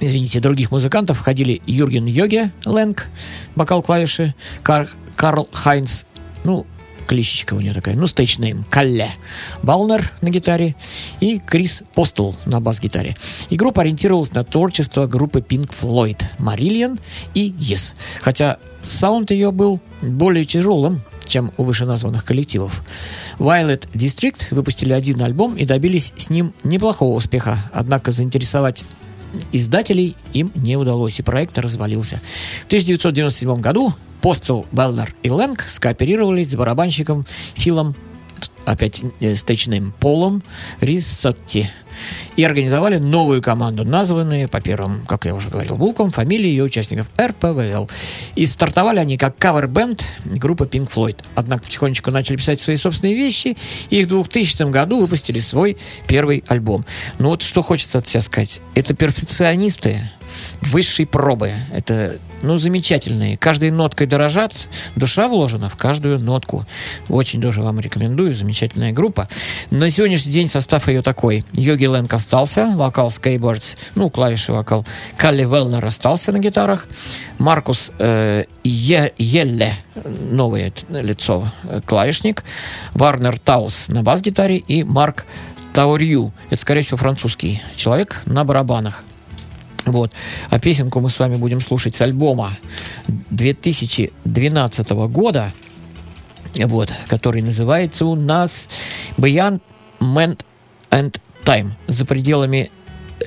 извините, 0.00 0.40
других 0.40 0.70
музыкантов 0.70 1.18
входили 1.18 1.62
Юрген 1.66 2.06
Йоге 2.06 2.52
Лэнг, 2.64 3.08
бокал 3.56 3.82
клавиши, 3.82 4.34
Кар- 4.62 4.90
Карл 5.16 5.48
Хайнц, 5.52 6.04
ну, 6.44 6.66
кличечка 7.06 7.54
у 7.54 7.60
нее 7.60 7.72
такая, 7.72 7.96
ну, 7.96 8.06
стейчнейм, 8.06 8.64
Калле, 8.70 9.08
Балнер 9.62 10.12
на 10.20 10.28
гитаре 10.28 10.76
и 11.20 11.38
Крис 11.38 11.82
Постл 11.94 12.34
на 12.44 12.60
бас-гитаре. 12.60 13.16
И 13.48 13.56
группа 13.56 13.82
ориентировалась 13.82 14.32
на 14.32 14.44
творчество 14.44 15.06
группы 15.06 15.40
Pink 15.40 15.70
Floyd, 15.80 16.22
Marillion 16.38 17.00
и 17.34 17.50
Yes. 17.50 17.92
Хотя 18.20 18.58
саунд 18.86 19.30
ее 19.30 19.50
был 19.50 19.80
более 20.02 20.44
тяжелым, 20.44 21.00
чем 21.26 21.52
у 21.56 21.62
вышеназванных 21.62 22.24
коллективов. 22.24 22.82
Violet 23.38 23.88
District 23.92 24.46
выпустили 24.50 24.92
один 24.92 25.20
альбом 25.22 25.56
и 25.56 25.64
добились 25.64 26.12
с 26.16 26.30
ним 26.30 26.54
неплохого 26.62 27.14
успеха, 27.14 27.58
однако 27.72 28.10
заинтересовать 28.10 28.84
издателей 29.52 30.16
им 30.32 30.52
не 30.54 30.76
удалось, 30.76 31.18
и 31.18 31.22
проект 31.22 31.58
развалился. 31.58 32.20
В 32.64 32.66
1997 32.66 33.60
году 33.60 33.94
Постел, 34.20 34.66
Белнер 34.72 35.14
и 35.22 35.30
Лэнг 35.30 35.64
скооперировались 35.68 36.50
с 36.50 36.56
барабанщиком 36.56 37.26
Филом, 37.54 37.94
опять 38.64 39.02
э, 39.20 39.34
стечным 39.34 39.94
Полом 40.00 40.42
Рисотти, 40.80 41.70
и 42.36 42.44
организовали 42.44 42.98
новую 42.98 43.42
команду, 43.42 43.84
названные 43.84 44.48
по 44.48 44.60
первым, 44.60 45.04
как 45.06 45.24
я 45.24 45.34
уже 45.34 45.48
говорил, 45.48 45.76
буквам, 45.76 46.10
фамилии 46.10 46.48
ее 46.48 46.64
участников 46.64 47.08
РПВЛ. 47.20 47.88
И 48.34 48.46
стартовали 48.46 48.98
они 48.98 49.18
как 49.18 49.36
кавер-бенд 49.38 50.04
группы 50.24 50.64
Pink 50.64 50.90
Floyd. 50.90 51.18
Однако 51.34 51.64
потихонечку 51.64 52.10
начали 52.10 52.36
писать 52.36 52.60
свои 52.60 52.76
собственные 52.76 53.14
вещи, 53.16 53.56
и 53.90 54.04
в 54.04 54.08
2000 54.08 54.70
году 54.70 55.00
выпустили 55.00 55.40
свой 55.40 55.76
первый 56.06 56.44
альбом. 56.48 56.84
Ну 57.18 57.30
вот 57.30 57.42
что 57.42 57.62
хочется 57.62 57.98
от 57.98 58.08
себя 58.08 58.20
сказать. 58.20 58.60
Это 58.74 58.94
перфекционисты 58.94 60.00
высшей 60.60 61.06
пробы. 61.06 61.52
Это, 61.72 62.16
ну, 62.42 62.56
замечательные. 62.56 63.36
Каждой 63.36 63.70
ноткой 63.70 64.06
дорожат. 64.06 64.68
Душа 64.96 65.28
вложена 65.28 65.68
в 65.68 65.76
каждую 65.76 66.18
нотку. 66.18 66.66
Очень 67.08 67.40
тоже 67.40 67.62
вам 67.62 67.80
рекомендую. 67.80 68.34
Замечательная 68.34 68.92
группа. 68.92 69.28
На 69.70 69.90
сегодняшний 69.90 70.32
день 70.32 70.48
состав 70.48 70.88
ее 70.88 71.02
такой. 71.02 71.44
Йоги 71.54 71.86
Лэнг 71.88 72.12
остался, 72.12 72.66
вокал 72.74 73.08
Skateboards, 73.08 73.76
ну, 73.94 74.10
клавиши 74.10 74.52
вокал. 74.52 74.86
Калли 75.16 75.44
Велнер 75.44 75.84
остался 75.84 76.32
на 76.32 76.38
гитарах. 76.38 76.86
Маркус 77.38 77.90
э, 77.98 78.44
Елле, 78.64 79.74
новое 80.30 80.72
лицо, 80.90 81.50
э, 81.64 81.80
клавишник. 81.84 82.44
Варнер 82.94 83.38
Таус 83.38 83.88
на 83.88 84.02
бас-гитаре 84.02 84.58
и 84.58 84.84
Марк 84.84 85.26
Таурью. 85.72 86.32
Это, 86.50 86.60
скорее 86.60 86.82
всего, 86.82 86.96
французский 86.96 87.62
человек 87.76 88.22
на 88.26 88.44
барабанах. 88.44 89.04
Вот. 89.84 90.12
А 90.50 90.58
песенку 90.58 91.00
мы 91.00 91.10
с 91.10 91.18
вами 91.18 91.36
будем 91.36 91.60
слушать 91.60 91.96
с 91.96 92.00
альбома 92.00 92.58
2012 93.30 94.90
года, 94.90 95.52
вот, 96.56 96.92
который 97.08 97.42
называется 97.42 98.04
у 98.04 98.14
нас 98.14 98.68
Beyond 99.16 99.60
Man 100.00 100.38
and 100.90 101.20
Time. 101.48 101.70
За 101.86 102.04
пределами 102.04 102.70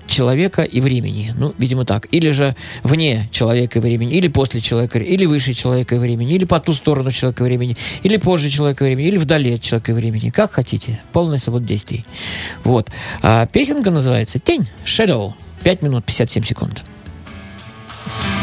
человека 0.06 0.62
и 0.62 0.80
времени. 0.80 1.34
Ну, 1.36 1.56
видимо, 1.58 1.86
так. 1.86 2.08
Или 2.12 2.30
же 2.30 2.56
вне 2.84 3.28
человека 3.32 3.80
и 3.80 3.82
времени, 3.82 4.14
или 4.14 4.28
после 4.28 4.62
человека, 4.62 5.00
или 5.00 5.26
выше 5.26 5.56
человека 5.56 5.96
и 5.96 5.98
времени, 5.98 6.36
или 6.36 6.46
по 6.46 6.60
ту 6.60 6.74
сторону 6.74 7.12
человека 7.12 7.44
и 7.44 7.48
времени, 7.48 7.76
или 8.04 8.18
позже 8.18 8.52
человека 8.52 8.86
и 8.86 8.90
времени, 8.90 9.08
или 9.08 9.18
вдали 9.18 9.56
от 9.56 9.62
человека 9.62 9.92
и 9.92 9.96
времени. 9.96 10.30
Как 10.30 10.52
хотите. 10.52 11.02
Полная 11.12 11.40
свобода 11.40 11.66
действий. 11.66 12.06
Вот. 12.64 12.92
А 13.24 13.48
песенка 13.48 13.90
называется 13.90 14.38
«Тень», 14.38 14.70
«Shadow». 14.86 15.34
5 15.64 15.82
минут 15.82 16.06
57 16.06 16.44
секунд. 16.44 16.84
Thank 18.06 18.41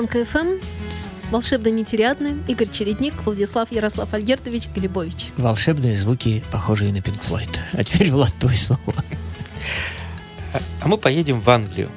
Фонтан 0.00 0.24
КФМ, 0.24 0.48
волшебно 1.30 1.68
нетерядный, 1.68 2.36
Игорь 2.48 2.70
Чередник, 2.70 3.12
Владислав 3.24 3.70
Ярослав 3.70 4.14
Альгертович 4.14 4.68
Глебович. 4.74 5.26
Волшебные 5.36 5.94
звуки, 5.94 6.42
похожие 6.50 6.90
на 6.92 7.02
Пинк 7.02 7.20
Флойд. 7.22 7.60
А 7.74 7.84
теперь, 7.84 8.10
Влад, 8.10 8.32
твой 8.38 8.56
слово. 8.56 8.94
А 10.80 10.88
мы 10.88 10.96
поедем 10.96 11.40
в 11.40 11.50
Англию. 11.50 11.90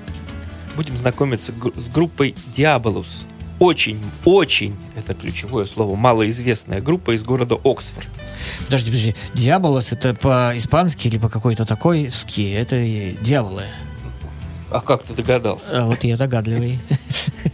Будем 0.76 0.98
знакомиться 0.98 1.54
с 1.54 1.88
группой 1.88 2.36
Diabolus. 2.56 3.08
Очень, 3.60 4.02
очень, 4.26 4.76
это 4.98 5.14
ключевое 5.14 5.66
слово, 5.66 5.96
малоизвестная 5.96 6.82
группа 6.82 7.16
из 7.16 7.24
города 7.24 7.58
Оксфорд. 7.64 8.10
Подожди, 8.66 8.92
подожди. 8.92 9.16
Диаболос 9.34 9.94
это 9.94 10.14
по-испански 10.14 11.08
или 11.08 11.18
по 11.18 11.30
какой-то 11.30 11.66
такой 11.66 12.12
ски? 12.12 12.52
Это 12.52 12.76
дьяволы. 13.22 13.64
А 14.70 14.82
как 14.82 15.04
ты 15.04 15.14
догадался? 15.14 15.84
А 15.84 15.86
вот 15.86 16.04
я 16.04 16.18
догадливый. 16.18 16.80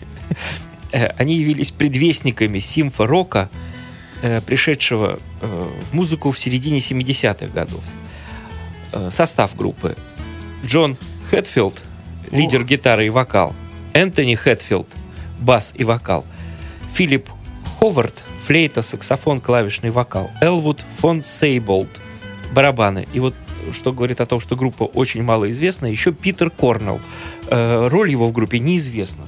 Э, 0.91 1.07
Они 1.17 1.37
явились 1.37 1.71
предвестниками 1.71 2.59
симфо-рока, 2.59 3.49
э, 4.21 4.41
пришедшего 4.41 5.19
э, 5.41 5.69
в 5.91 5.95
музыку 5.95 6.31
в 6.31 6.39
середине 6.39 6.79
70-х 6.79 7.47
годов. 7.47 7.81
Состав 9.11 9.55
группы. 9.55 9.95
Джон 10.65 10.97
Хэтфилд, 11.29 11.79
лидер 12.31 12.63
гитары 12.63 13.05
и 13.05 13.09
вокал. 13.09 13.53
Энтони 13.93 14.33
Хэтфилд, 14.33 14.87
бас 15.39 15.75
и 15.77 15.83
вокал. 15.83 16.25
Филипп 16.95 17.29
Ховард, 17.79 18.23
флейта, 18.47 18.81
саксофон, 18.81 19.41
клавишный 19.41 19.91
вокал. 19.91 20.31
Элвуд 20.41 20.83
фон 20.97 21.21
Сейболд, 21.21 21.87
барабаны. 22.51 23.07
И 23.13 23.19
вот 23.19 23.35
что 23.73 23.93
говорит 23.93 24.21
о 24.21 24.25
том, 24.25 24.39
что 24.39 24.55
группа 24.55 24.85
очень 24.85 25.21
малоизвестна, 25.21 25.85
еще 25.85 26.11
Питер 26.11 26.49
Корнелл. 26.49 26.99
Роль 27.47 28.09
его 28.09 28.27
в 28.27 28.31
группе 28.31 28.57
неизвестна. 28.57 29.27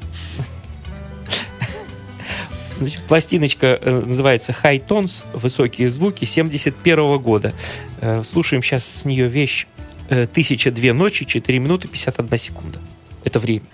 Значит, 2.82 3.04
пластиночка 3.04 3.78
э, 3.80 4.04
называется 4.08 4.56
High 4.64 4.84
Tones, 4.88 5.24
высокие 5.34 5.88
звуки, 5.88 6.26
71 6.26 7.20
года. 7.20 7.54
Э, 8.00 8.24
слушаем 8.24 8.64
сейчас 8.64 8.84
с 8.84 9.06
нее 9.06 9.28
вещь 9.28 9.68
э, 10.10 10.26
«Тысяча 10.26 10.72
две 10.72 10.92
ночи, 10.92 11.26
4 11.26 11.60
минуты, 11.60 11.88
51 11.88 12.38
секунда». 12.40 12.80
Это 13.24 13.38
время. 13.38 13.66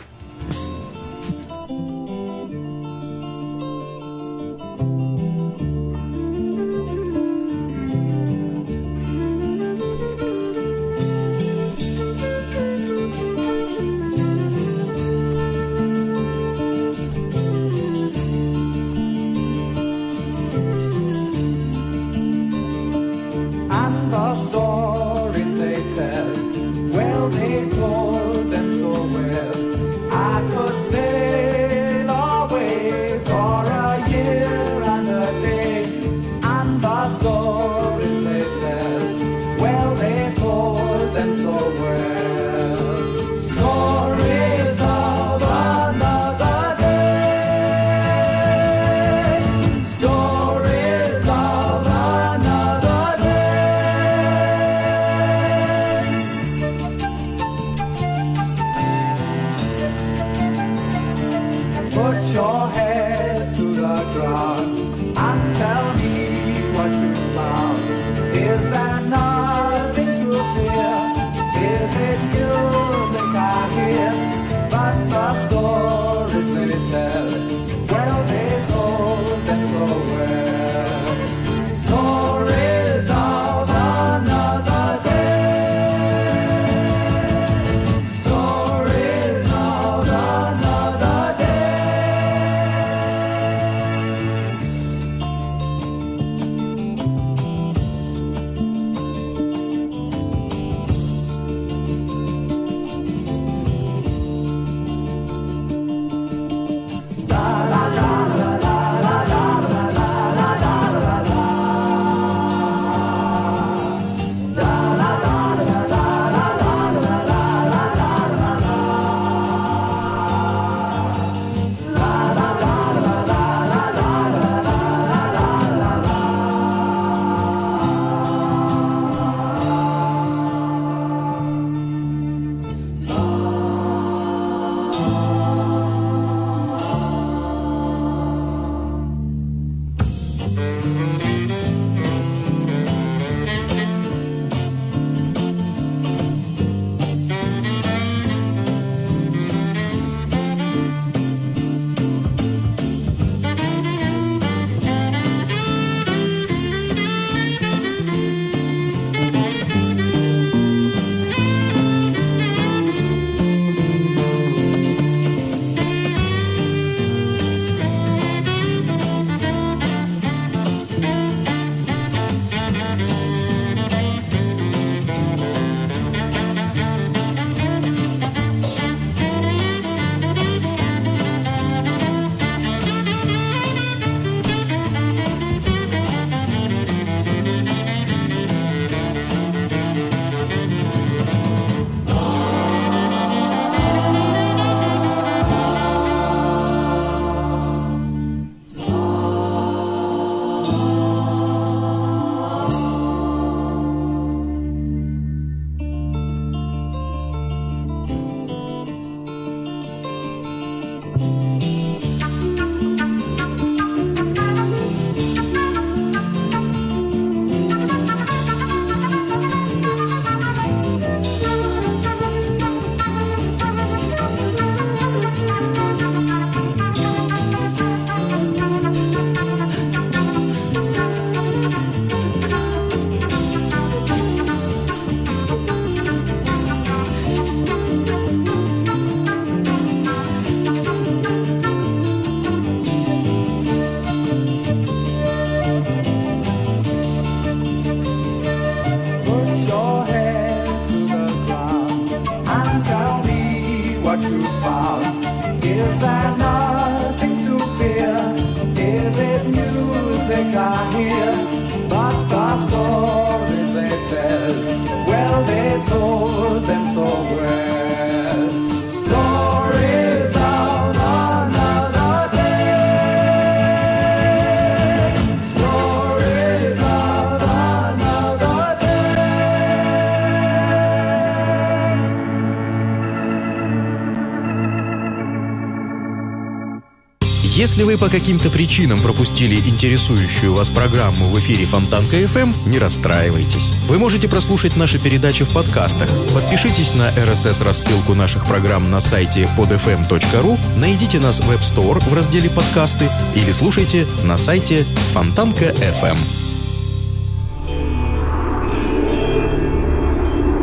Если 287.78 287.92
вы 287.92 287.98
по 288.00 288.10
каким-то 288.10 288.50
причинам 288.50 289.00
пропустили 289.00 289.56
интересующую 289.56 290.52
вас 290.52 290.68
программу 290.68 291.26
в 291.26 291.38
эфире 291.38 291.66
Фонтанка 291.66 292.16
FM, 292.16 292.52
не 292.66 292.80
расстраивайтесь. 292.80 293.70
Вы 293.88 294.00
можете 294.00 294.28
прослушать 294.28 294.76
наши 294.76 294.98
передачи 294.98 295.46
в 295.46 295.50
подкастах. 295.50 296.10
Подпишитесь 296.34 296.96
на 296.96 297.10
RSS-рассылку 297.10 298.16
наших 298.16 298.48
программ 298.48 298.90
на 298.90 299.00
сайте 299.00 299.48
podfm.ru, 299.56 300.58
найдите 300.76 301.20
нас 301.20 301.40
в 301.40 301.52
App 301.52 301.60
Store 301.60 302.00
в 302.10 302.12
разделе 302.16 302.50
«Подкасты» 302.50 303.12
или 303.36 303.52
слушайте 303.52 304.08
на 304.24 304.38
сайте 304.38 304.84
Фонтанка 305.14 305.66
FM. 305.66 306.18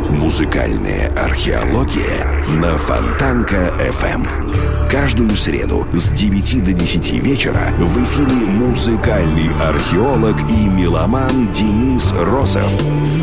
Музыкальная 0.09 1.13
археология 1.15 2.25
на 2.49 2.77
Фонтанка 2.77 3.73
FM. 3.79 4.84
Каждую 4.95 5.31
среду 5.31 5.85
с 5.91 6.09
9 6.09 6.63
до 6.63 6.71
10 6.71 7.11
вечера 7.21 7.73
в 7.77 8.01
эфире 8.01 8.45
музыкальный 8.45 9.53
археолог 9.59 10.37
и 10.49 10.69
меломан 10.69 11.51
Денис 11.51 12.13
Росов. 12.13 12.71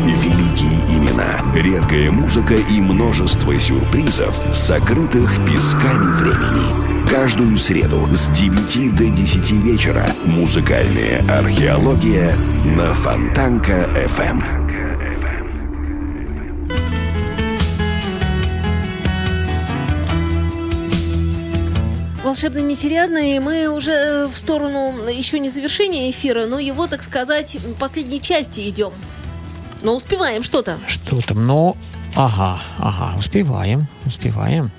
Великие 0.05 0.85
имена, 0.95 1.41
редкая 1.55 2.11
музыка 2.11 2.53
и 2.53 2.79
множество 2.79 3.59
сюрпризов, 3.59 4.39
сокрытых 4.53 5.43
песками 5.47 6.15
времени. 6.17 7.07
Каждую 7.09 7.57
среду 7.57 8.07
с 8.11 8.27
9 8.27 8.95
до 8.95 9.09
10 9.09 9.51
вечера 9.63 10.05
музыкальная 10.25 11.25
археология 11.27 12.31
на 12.77 12.93
Фонтанка 12.93 13.89
FM. 22.33 22.43
Волшебно 22.43 22.59
нетериадно, 22.59 23.35
и 23.35 23.39
мы 23.39 23.67
уже 23.67 23.91
э, 23.91 24.25
в 24.25 24.35
сторону 24.35 25.07
еще 25.07 25.39
не 25.39 25.49
завершения 25.49 26.09
эфира, 26.09 26.45
но 26.47 26.59
его, 26.59 26.87
так 26.87 27.03
сказать, 27.03 27.57
последней 27.79 28.19
части 28.21 28.67
идем. 28.69 28.91
Но 29.83 29.95
успеваем 29.95 30.43
что-то. 30.43 30.77
Что 30.87 31.17
там? 31.17 31.45
Ну, 31.45 31.77
ага, 32.15 32.59
ага, 32.79 33.17
успеваем, 33.17 33.87
успеваем. 34.05 34.71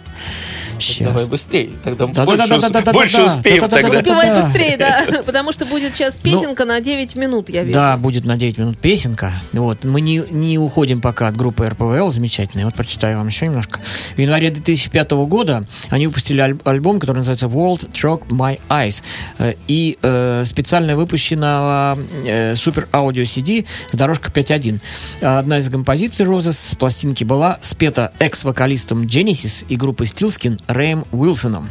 Щас. 0.78 1.06
Давай 1.06 1.26
быстрее, 1.26 1.70
тогда 1.82 2.06
Да, 2.06 2.24
больше, 2.24 2.48
да, 2.48 2.58
да, 2.58 2.68
да, 2.68 2.80
да, 2.82 2.92
больше 2.92 3.16
да, 3.18 3.24
успеем 3.26 3.60
да, 3.60 3.68
да, 3.68 3.76
да, 3.76 3.82
тогда. 3.82 3.90
да, 3.92 3.98
Успевай 3.98 4.42
быстрее, 4.42 4.76
да, 4.76 5.22
потому 5.26 5.52
что 5.52 5.66
будет 5.66 5.94
сейчас 5.94 6.16
песенка 6.16 6.64
на 6.64 6.80
9 6.80 7.16
минут, 7.16 7.50
я 7.50 7.62
вижу. 7.62 7.74
Да, 7.74 7.96
будет 7.96 8.24
на 8.24 8.36
9 8.36 8.58
минут 8.58 8.78
песенка. 8.78 9.32
Вот. 9.52 9.84
Мы 9.84 10.00
не, 10.00 10.22
не 10.30 10.58
уходим 10.58 11.00
пока 11.00 11.28
от 11.28 11.36
группы 11.36 11.68
РПВЛ, 11.68 12.10
замечательная. 12.10 12.64
Вот 12.64 12.74
прочитаю 12.74 13.18
вам 13.18 13.28
еще 13.28 13.46
немножко. 13.46 13.80
В 14.16 14.18
январе 14.18 14.50
2005 14.50 15.10
года 15.12 15.66
они 15.90 16.06
выпустили 16.06 16.40
аль- 16.40 16.56
альбом, 16.64 16.98
который 17.00 17.18
называется 17.18 17.46
World 17.46 17.90
Truck 17.92 18.26
My 18.28 18.60
Eyes. 18.68 19.02
Э, 19.38 19.54
И 19.68 19.98
э, 20.02 20.44
специально 20.46 20.96
выпущена 20.96 21.96
э, 22.26 22.54
супер 22.56 22.88
аудио 22.92 23.22
CD 23.22 23.66
дорожка 23.92 24.30
5.1. 24.30 24.80
А 25.22 25.38
Одна 25.38 25.58
из 25.58 25.68
композиций 25.68 26.24
Розы 26.26 26.52
с 26.52 26.74
пластинки 26.74 27.24
была 27.24 27.58
спета 27.60 28.12
экс-вокалистом 28.18 29.02
Genesis 29.02 29.64
и 29.68 29.76
группы 29.76 30.04
Stillskin 30.04 30.60
Рэем 30.66 31.04
Уилсоном. 31.12 31.68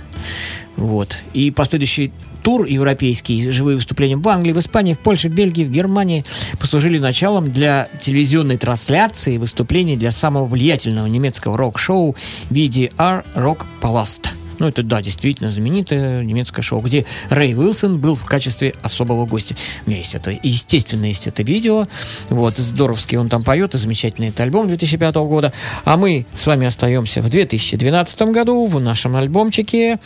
Вот. 0.76 1.18
И 1.34 1.52
последующий 1.52 2.12
тур 2.44 2.66
европейский, 2.66 3.52
живые 3.52 3.76
выступления 3.76 4.18
в 4.18 4.28
Англии, 4.28 4.52
в 4.52 4.60
Испании, 4.60 4.94
в 4.94 5.00
Польше, 5.00 5.30
в 5.30 5.34
Бельгии, 5.34 5.64
в 5.64 5.72
Германии 5.72 6.26
послужили 6.60 7.00
началом 7.00 7.52
для 7.52 7.88
телевизионной 8.00 8.58
трансляции 8.58 9.38
выступлений 9.38 9.96
для 9.96 10.12
самого 10.12 10.46
влиятельного 10.46 11.08
немецкого 11.08 11.58
рок-шоу 11.58 12.16
VDR 12.50 13.26
Rock 13.36 13.66
Palast. 13.82 14.28
Ну, 14.64 14.70
это, 14.70 14.82
да, 14.82 15.02
действительно 15.02 15.52
знаменитое 15.52 16.24
немецкое 16.24 16.64
шоу, 16.64 16.80
где 16.80 17.06
Рэй 17.30 17.54
Уилсон 17.54 18.00
был 18.00 18.16
в 18.16 18.24
качестве 18.24 18.74
особого 18.82 19.26
гостя. 19.26 19.58
У 19.86 19.90
меня 19.90 20.00
есть 20.00 20.16
это, 20.16 20.32
естественно, 20.42 21.04
есть 21.04 21.28
это 21.28 21.44
видео. 21.44 21.86
Вот, 22.30 22.56
здоровский 22.56 23.18
он 23.18 23.28
там 23.28 23.44
поет, 23.44 23.76
и 23.76 23.78
замечательный 23.78 24.30
это 24.30 24.44
альбом 24.44 24.70
2005 24.70 25.16
года. 25.16 25.52
А 25.84 25.98
мы 25.98 26.26
с 26.34 26.48
вами 26.48 26.66
остаемся 26.66 27.22
в 27.22 27.28
2012 27.28 28.22
году 28.32 28.66
в 28.68 28.80
нашем 28.80 29.18
альбомчике, 29.18 30.00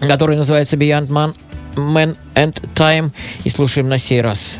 который 0.00 0.36
называется 0.36 0.74
Beyond 0.74 1.06
Man, 1.06 1.36
Man 1.76 2.16
and 2.34 2.60
Time. 2.74 3.12
И 3.44 3.50
слушаем 3.50 3.88
на 3.88 3.98
сей 3.98 4.22
раз 4.22 4.54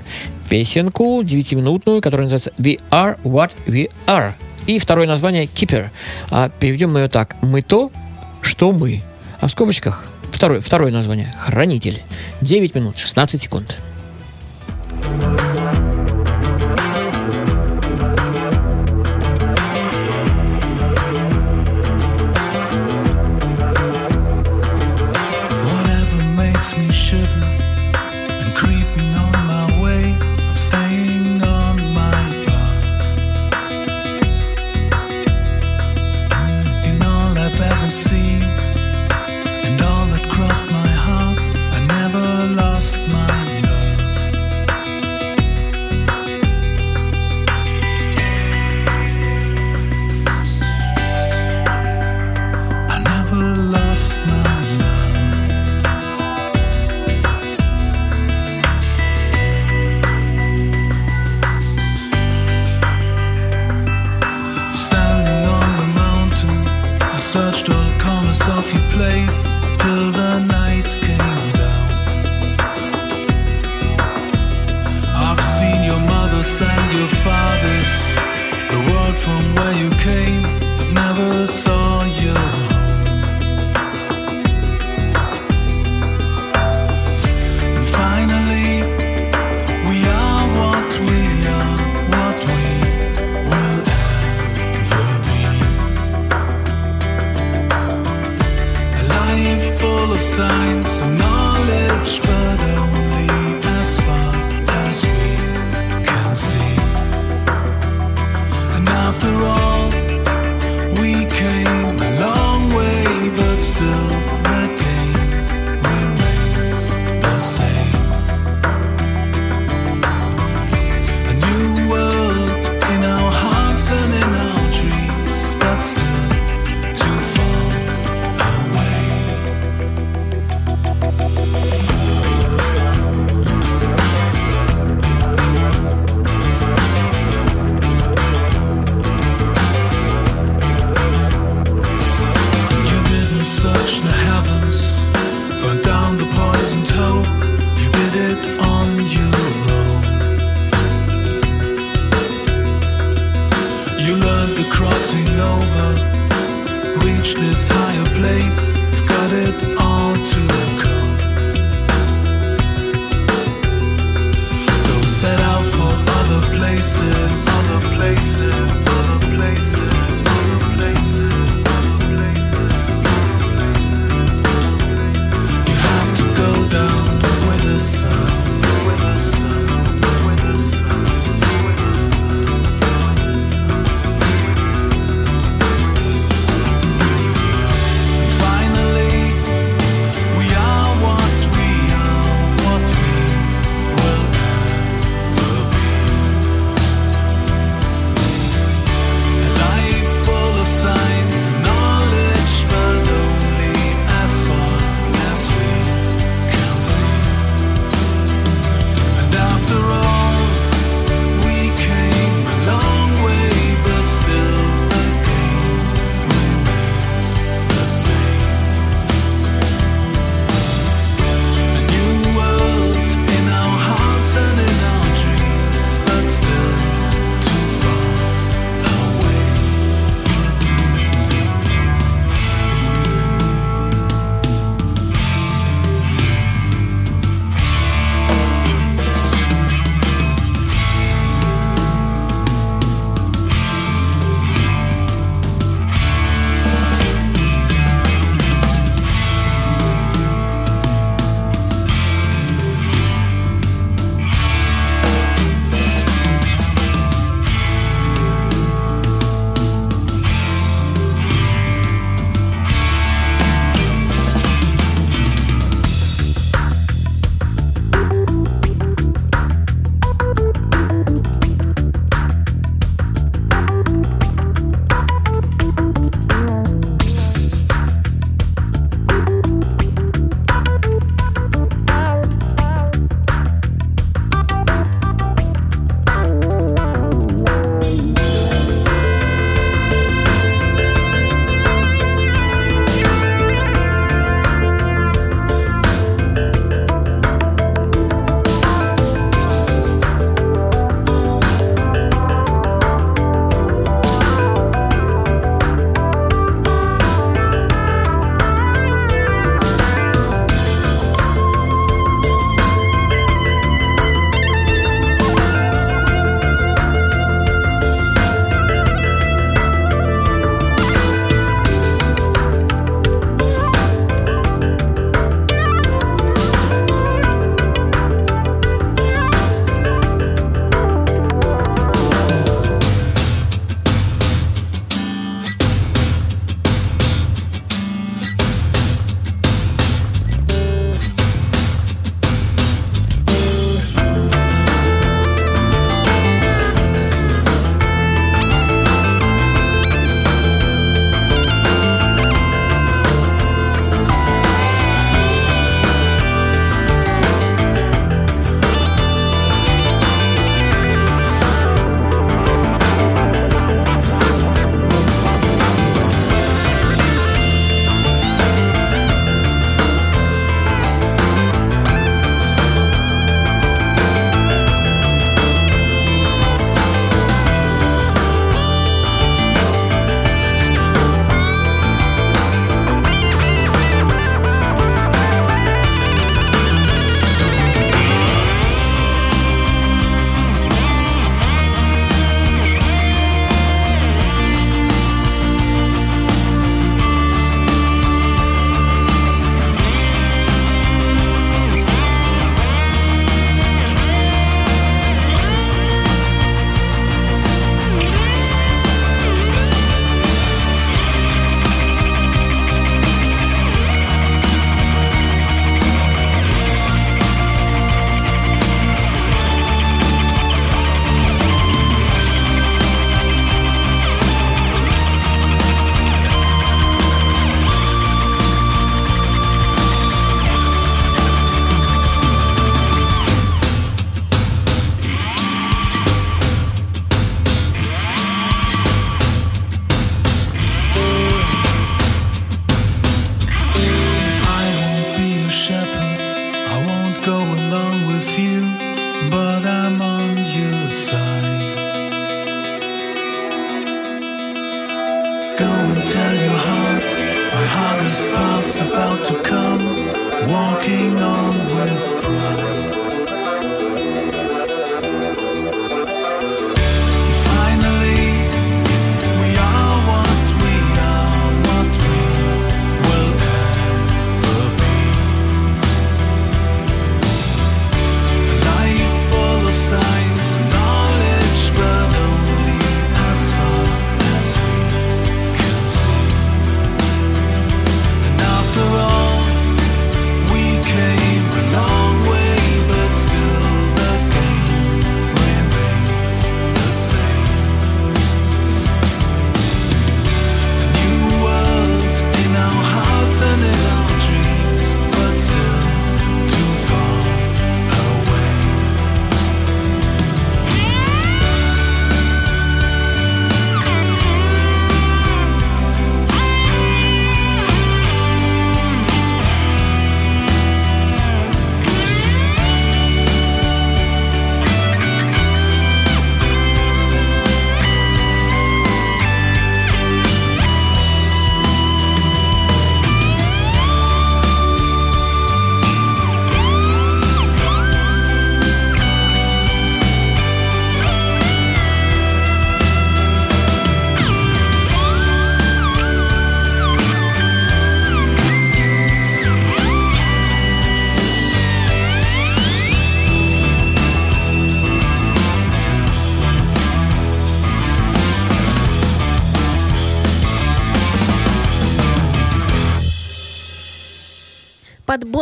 песенку 0.49 1.23
9-минутную, 1.23 2.01
которая 2.03 2.27
называется 2.27 2.53
We 2.57 2.79
Are 2.93 3.19
What 3.25 3.51
We 3.67 3.91
Are. 4.07 4.35
И 4.69 4.79
второе 4.79 5.09
название 5.09 5.47
Keeper. 5.47 5.89
А 6.31 6.51
переведем 6.51 6.93
мы 6.93 7.01
ее 7.01 7.09
так. 7.09 7.35
Мы 7.43 7.63
то, 7.63 7.91
что 8.43 8.71
мы. 8.71 9.03
А 9.41 9.47
в 9.47 9.51
скобочках 9.51 10.05
второе, 10.33 10.61
второе 10.61 10.91
название 10.93 11.35
Хранитель. 11.41 12.03
9 12.41 12.75
минут 12.75 12.99
16 12.99 13.43
секунд. 13.43 13.79
Whatever 15.03 15.48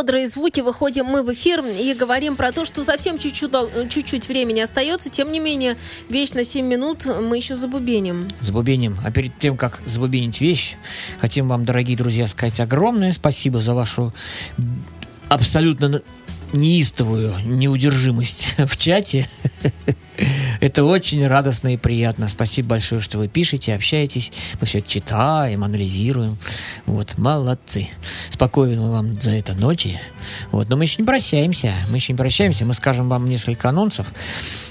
бодрые 0.07 0.28
звуки 0.28 0.61
выходим 0.61 1.07
мы 1.07 1.24
в 1.24 1.32
эфир 1.32 1.64
и 1.64 1.92
говорим 1.92 2.36
про 2.36 2.52
то, 2.52 2.64
что 2.64 2.84
совсем 2.84 3.18
чуть-чуть, 3.18 3.50
чуть-чуть 3.90 4.28
времени 4.28 4.61
остается. 4.61 5.11
Тем 5.11 5.32
не 5.32 5.40
менее, 5.40 5.76
вечно 6.09 6.44
7 6.44 6.64
минут 6.64 7.07
мы 7.07 7.36
еще 7.36 7.57
забубеним. 7.57 8.28
Забубеним. 8.40 8.96
А 9.04 9.11
перед 9.11 9.36
тем, 9.40 9.57
как 9.57 9.82
забубенить 9.84 10.40
вещь, 10.40 10.76
хотим 11.18 11.48
вам, 11.48 11.64
дорогие 11.64 11.96
друзья, 11.96 12.28
сказать 12.28 12.61
огромное 12.61 13.11
спасибо 13.11 13.61
за 13.61 13.74
вашу 13.74 14.14
абсолютно 15.28 15.88
на- 15.88 16.02
неистовую 16.53 17.34
неудержимость 17.44 18.55
в 18.59 18.76
чате. 18.76 19.28
Это 20.61 20.84
очень 20.84 21.26
радостно 21.26 21.74
и 21.74 21.76
приятно. 21.76 22.28
Спасибо 22.28 22.70
большое, 22.70 23.01
что 23.01 23.18
вы 23.18 23.28
пишете, 23.28 23.74
общаетесь. 23.74 24.32
Мы 24.61 24.66
все 24.66 24.80
читаем, 24.80 25.64
анализируем. 25.64 26.38
Вот, 26.86 27.18
молодцы. 27.18 27.88
Спокойно 28.30 28.90
вам 28.90 29.20
за 29.20 29.32
это 29.32 29.55
ночи. 29.55 30.01
Вот, 30.53 30.68
но 30.68 30.76
мы 30.76 30.84
еще 30.84 31.03
не 31.03 31.07
прощаемся. 31.07 31.72
Мы 31.90 31.97
еще 31.97 32.12
не 32.12 32.16
прощаемся. 32.16 32.64
Мы 32.64 32.74
скажем 32.74 33.09
вам 33.09 33.28
несколько 33.28 33.68
анонсов. 33.68 34.12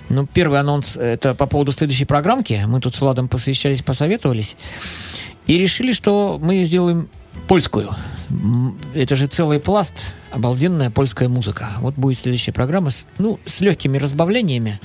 Ну, 0.09 0.25
первый 0.25 0.59
анонс– 0.59 0.97
это 0.97 1.35
по 1.35 1.45
поводу 1.45 1.71
следующей 1.71 2.05
программки. 2.05 2.63
Мы 2.67 2.79
тут 2.79 2.95
с 2.95 3.01
Владом 3.01 3.27
посвящались, 3.27 3.83
посоветовались. 3.83 4.55
И 5.45 5.59
решили, 5.59 5.93
что 5.93 6.39
мы 6.41 6.65
сделаем 6.65 7.09
польскую. 7.47 7.95
Это 8.93 9.15
же 9.15 9.27
целый 9.27 9.59
пласт, 9.59 10.13
обалденная 10.31 10.89
польская 10.89 11.29
музыка. 11.29 11.69
Вот 11.79 11.95
будет 11.95 12.17
следующая 12.19 12.51
программа 12.51 12.89
с, 12.89 13.07
ну, 13.19 13.39
с 13.45 13.61
легкими 13.61 13.97
разбавлениями. 13.97 14.79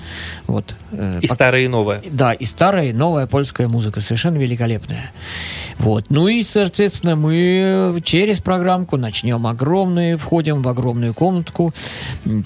Вот, 0.46 0.74
э, 0.92 1.20
И 1.22 1.26
пок- 1.26 1.34
старое, 1.34 1.62
и 1.62 1.68
новое. 1.68 2.02
да, 2.10 2.32
и 2.32 2.44
старая, 2.44 2.90
и 2.90 2.92
новая 2.92 3.26
польская 3.26 3.66
музыка, 3.66 4.00
совершенно 4.00 4.36
великолепная. 4.38 5.10
Вот. 5.78 6.06
Ну 6.10 6.28
и, 6.28 6.42
соответственно, 6.42 7.16
мы 7.16 8.00
через 8.04 8.40
программку 8.40 8.96
начнем 8.98 9.46
огромные, 9.46 10.16
входим 10.18 10.62
в 10.62 10.68
огромную 10.68 11.14
комнатку 11.14 11.72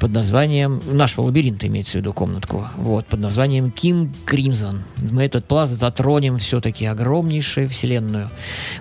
под 0.01 0.13
названием, 0.13 0.81
нашего 0.93 1.27
лабиринта 1.27 1.67
имеется 1.67 1.93
в 1.93 1.95
виду 1.97 2.13
комнатку, 2.13 2.69
вот, 2.77 3.07
под 3.07 3.21
названием 3.21 3.67
King 3.67 4.09
Crimson. 4.27 4.79
Мы 5.11 5.25
этот 5.25 5.47
пласт 5.47 5.73
затронем 5.73 6.39
все-таки 6.39 6.87
огромнейшую 6.87 7.69
вселенную. 7.69 8.31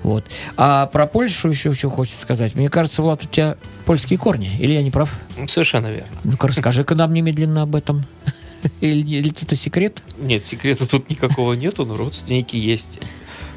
Вот. 0.04 0.24
А 0.56 0.86
про 0.86 1.08
Польшу 1.08 1.50
еще 1.50 1.74
что 1.74 1.90
хочется 1.90 2.03
сказать. 2.12 2.56
Мне 2.56 2.70
кажется, 2.70 3.02
Влад, 3.02 3.24
у 3.24 3.28
тебя 3.28 3.56
польские 3.86 4.18
корни, 4.20 4.58
или 4.60 4.74
я 4.74 4.84
не 4.84 4.92
прав? 4.92 5.16
Совершенно 5.48 5.88
верно. 5.88 6.08
Ну-ка, 6.24 6.48
расскажи-ка 6.48 6.96
нам 6.96 7.14
немедленно 7.14 7.62
об 7.64 7.76
этом. 7.76 8.04
Или, 8.80 9.18
или 9.18 9.30
это 9.30 9.58
секрет? 9.58 10.02
Нет, 10.18 10.46
секрета 10.46 10.86
тут 10.88 11.10
никакого 11.10 11.52
нету, 11.52 11.86
но 11.86 11.96
родственники 11.96 12.56
есть. 12.56 12.98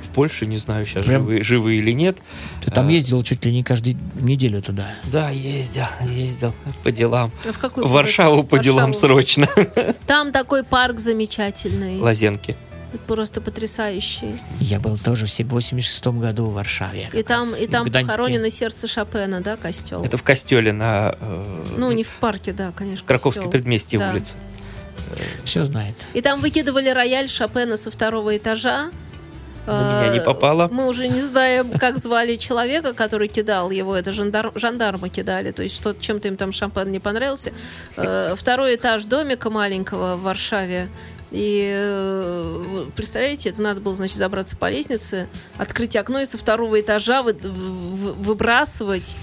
В 0.02 0.08
Польше, 0.16 0.46
не 0.46 0.56
знаю, 0.58 0.84
сейчас 0.84 1.04
Прям- 1.04 1.22
живы, 1.22 1.42
живы 1.44 1.74
или 1.76 1.92
нет. 1.92 2.18
Ты 2.64 2.72
там 2.72 2.88
А. 2.88 2.90
ездил 2.90 3.22
чуть 3.22 3.44
ли 3.44 3.52
не 3.52 3.62
каждую 3.62 3.96
неделю 4.18 4.60
туда. 4.62 4.86
Да, 5.12 5.30
ездил, 5.30 5.84
ездил 6.10 6.52
по 6.82 6.90
делам. 6.90 7.30
А 7.48 7.52
В 7.52 7.60
город? 7.72 7.88
Варшаву 7.90 8.42
по 8.42 8.58
делам 8.58 8.86
Варшаву. 8.92 9.06
срочно. 9.08 9.46
Там 10.08 10.32
такой 10.32 10.64
парк 10.64 10.98
замечательный. 10.98 12.00
Лазенки. 12.00 12.56
Просто 13.06 13.40
потрясающий. 13.40 14.36
Я 14.60 14.80
был 14.80 14.96
тоже 14.96 15.26
в 15.26 15.30
86 15.48 16.06
году 16.06 16.46
в 16.46 16.54
Варшаве. 16.54 17.08
И 17.12 17.22
там, 17.22 17.54
и 17.54 17.66
там 17.66 17.84
Гданьске. 17.86 18.06
похоронено 18.10 18.48
сердце 18.50 18.86
Шопена, 18.86 19.40
да, 19.40 19.56
костел? 19.56 20.04
Это 20.04 20.16
в 20.16 20.22
костеле 20.22 20.72
на 20.72 21.14
э, 21.20 21.64
Ну, 21.76 21.92
не 21.92 22.04
в 22.04 22.10
парке, 22.20 22.52
да, 22.52 22.72
конечно. 22.74 23.06
Краковской 23.06 23.42
костел. 23.42 23.50
предместье 23.50 23.98
Да. 23.98 24.12
улице. 24.12 24.34
Все 25.44 25.64
знает. 25.66 26.06
И 26.14 26.20
там 26.20 26.40
выкидывали 26.40 26.88
рояль 26.88 27.28
Шопена 27.28 27.76
со 27.76 27.90
второго 27.90 28.36
этажа. 28.36 28.90
На 29.66 30.02
меня 30.04 30.12
не 30.12 30.18
Э, 30.20 30.24
попало. 30.24 30.68
Мы 30.68 30.86
уже 30.86 31.08
не 31.08 31.20
знаем, 31.20 31.70
как 31.78 31.98
звали 31.98 32.36
человека, 32.36 32.92
который 32.94 33.26
кидал 33.28 33.70
его. 33.70 33.96
Это 33.96 34.12
жандар... 34.12 34.52
жандармы 34.54 35.08
кидали. 35.08 35.50
То 35.50 35.64
есть 35.64 35.74
что 35.76 35.92
чем-то 35.92 36.28
им 36.28 36.36
там 36.36 36.52
Шопен 36.52 36.90
не 36.92 37.00
понравился. 37.00 37.52
Э, 37.96 38.34
Второй 38.36 38.76
этаж 38.76 39.04
домика 39.04 39.50
маленького 39.50 40.14
в 40.16 40.22
Варшаве. 40.22 40.88
И 41.32 41.70
э, 41.74 42.84
представляете, 42.94 43.48
это 43.50 43.60
надо 43.62 43.80
было, 43.80 43.94
значит, 43.94 44.16
забраться 44.16 44.56
по 44.56 44.70
лестнице, 44.70 45.26
открыть 45.58 45.96
окно 45.96 46.20
и 46.20 46.24
со 46.24 46.38
второго 46.38 46.80
этажа 46.80 47.22
вы- 47.22 47.32
вы- 47.34 48.12
выбрасывать 48.12 49.16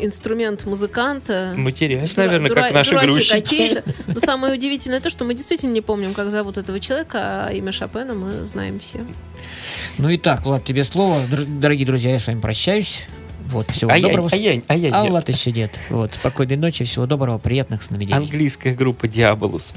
инструмент 0.00 0.64
музыканта. 0.64 1.52
Мы 1.56 1.72
терялись, 1.72 2.14
Дура- 2.14 2.26
наверное, 2.26 2.48
дура- 2.48 2.62
как 2.62 2.72
наши 2.74 2.94
грузчики. 2.96 3.32
какие-то. 3.40 3.82
Но 4.06 4.20
самое 4.20 4.54
удивительное 4.54 5.00
то, 5.00 5.10
что 5.10 5.24
мы 5.24 5.34
действительно 5.34 5.72
не 5.72 5.80
помним, 5.80 6.14
как 6.14 6.30
зовут 6.30 6.56
этого 6.58 6.78
человека, 6.80 7.46
а 7.48 7.52
имя 7.52 7.72
Шопена 7.72 8.14
мы 8.14 8.30
знаем 8.44 8.78
все. 8.78 9.04
Ну 9.98 10.08
и 10.08 10.16
так, 10.16 10.44
Влад, 10.46 10.64
тебе 10.64 10.84
слово. 10.84 11.18
Дорогие 11.28 11.86
друзья, 11.86 12.12
я 12.12 12.18
с 12.20 12.26
вами 12.28 12.40
прощаюсь. 12.40 13.02
Вот, 13.46 13.70
всего 13.70 13.90
А 13.90 13.96
я, 13.98 14.08
доброго. 14.08 14.28
а 14.32 14.36
я, 14.36 14.62
а 14.66 14.76
я 14.76 14.88
А 14.94 15.02
нет. 15.02 15.10
Влад 15.10 15.28
еще 15.28 15.52
нет. 15.52 15.78
Вот, 15.90 16.14
спокойной 16.14 16.56
ночи, 16.56 16.84
всего 16.84 17.06
доброго, 17.06 17.38
приятных 17.38 17.82
сновидений. 17.82 18.16
Английская 18.16 18.74
группа 18.74 19.04
Diabolus. 19.06 19.74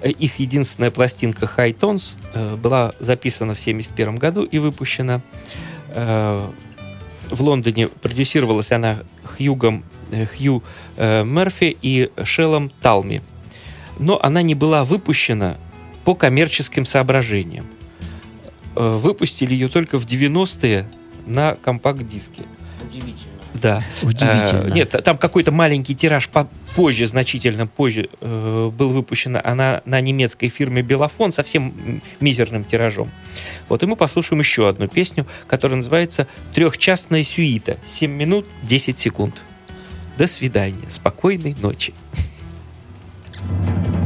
Э, 0.00 0.10
Их 0.10 0.38
единственная 0.38 0.90
пластинка 0.90 1.50
High 1.56 1.78
Tones 1.78 2.16
э, 2.34 2.56
была 2.56 2.92
записана 2.98 3.54
в 3.54 3.60
1971 3.60 4.16
году 4.16 4.44
и 4.44 4.58
выпущена 4.58 5.20
э, 5.88 6.50
в 7.30 7.42
Лондоне. 7.42 7.88
Продюсировалась 7.88 8.72
она 8.72 9.00
Хьюгом, 9.24 9.84
Хью 10.10 10.62
Мерфи 10.96 11.76
и 11.80 12.10
Шеллом 12.24 12.70
Талми. 12.82 13.22
Но 13.98 14.18
она 14.20 14.42
не 14.42 14.54
была 14.54 14.82
выпущена 14.84 15.56
по 16.04 16.14
коммерческим 16.14 16.86
соображениям. 16.86 17.66
Выпустили 18.74 19.52
ее 19.52 19.68
только 19.68 19.98
в 19.98 20.06
90-е 20.06 20.88
на 21.26 21.54
компакт-диске. 21.62 22.42
Удивительно. 22.90 23.32
Да. 23.54 23.82
Удивительно. 24.02 24.66
Э, 24.66 24.70
Нет, 24.72 24.90
там 25.04 25.18
какой-то 25.18 25.52
маленький 25.52 25.94
тираж 25.94 26.28
по- 26.28 26.48
позже, 26.74 27.06
значительно 27.06 27.66
позже 27.66 28.08
э, 28.20 28.70
был 28.72 28.90
выпущен 28.90 29.38
она 29.42 29.82
на 29.84 30.00
немецкой 30.00 30.48
фирме 30.48 30.82
Белофон 30.82 31.32
совсем 31.32 32.00
мизерным 32.20 32.64
тиражом. 32.64 33.10
Вот 33.68 33.82
и 33.82 33.86
мы 33.86 33.96
послушаем 33.96 34.40
еще 34.40 34.68
одну 34.68 34.88
песню, 34.88 35.26
которая 35.46 35.76
называется 35.78 36.26
«Трехчастная 36.54 37.22
сюита». 37.22 37.78
7 37.86 38.10
минут 38.10 38.46
10 38.62 38.98
секунд. 38.98 39.34
До 40.18 40.26
свидания. 40.26 40.88
Спокойной 40.88 41.54
ночи. 41.60 41.94
Dog 43.40 43.99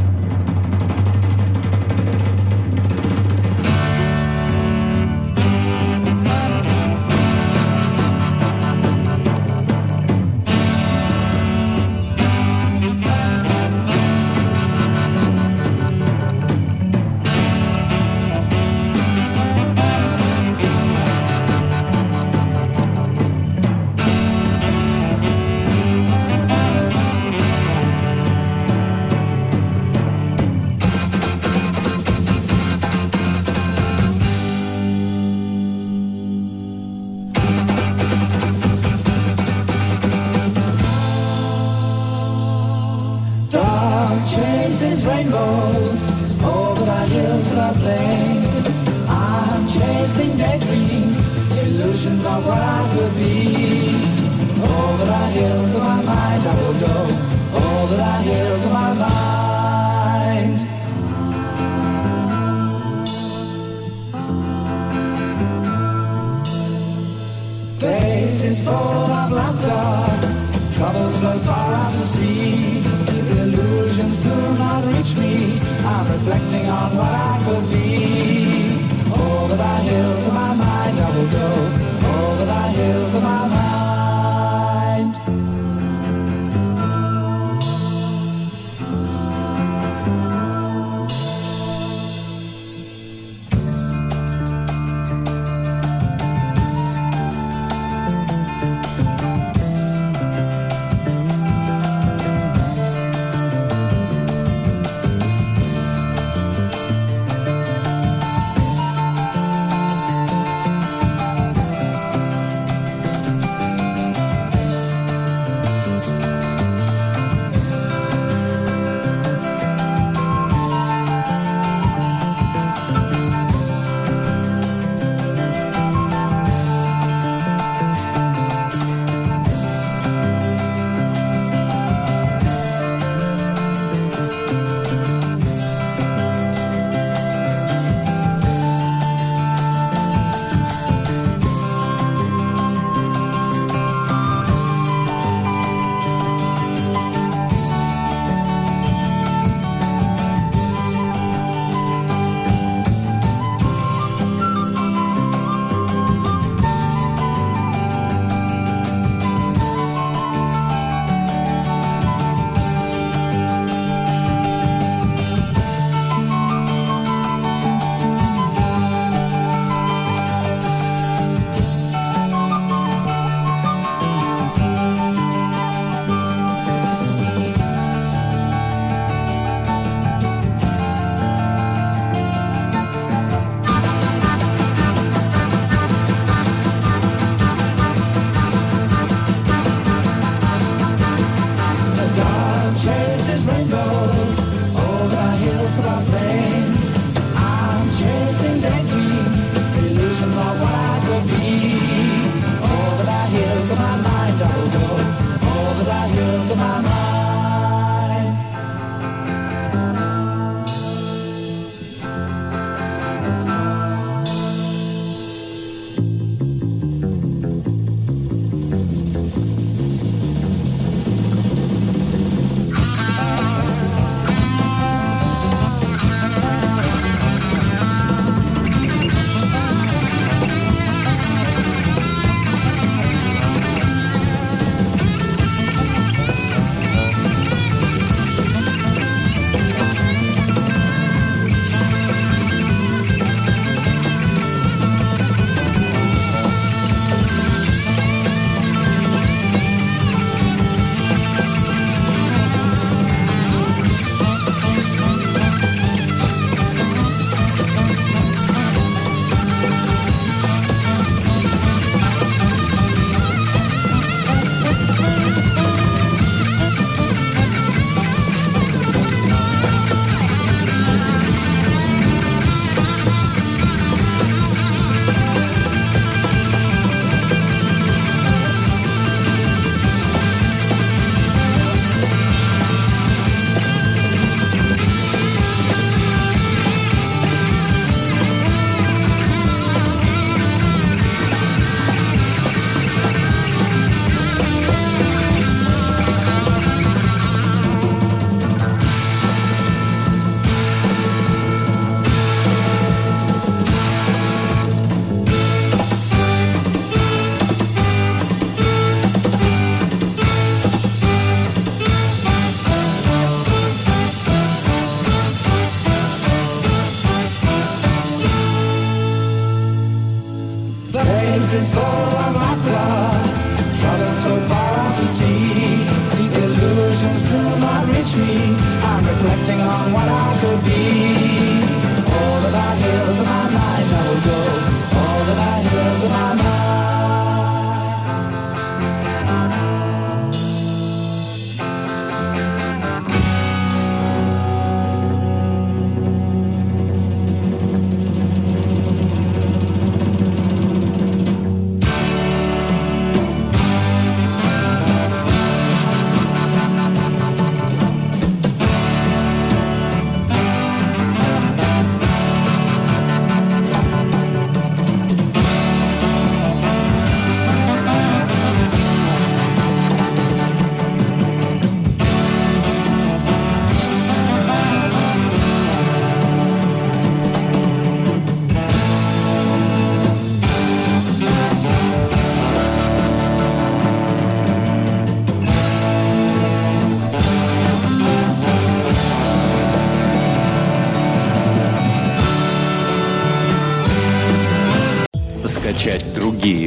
Places 68.54 68.68
full 68.68 68.74
of 68.74 69.32
laughter, 69.32 70.78
troubles 70.78 71.18
flow 71.18 71.38
far 71.38 71.74
out 71.74 71.90
to 71.90 72.06
sea. 72.06 72.82
These 73.10 73.30
illusions 73.30 74.16
do 74.22 74.34
not 74.58 74.84
reach 74.94 75.16
me. 75.16 75.58
I'm 75.84 76.06
reflecting 76.12 76.66
on 76.68 76.96
what 76.96 77.12
I 77.12 77.42
could 77.44 77.68
be. 77.72 77.83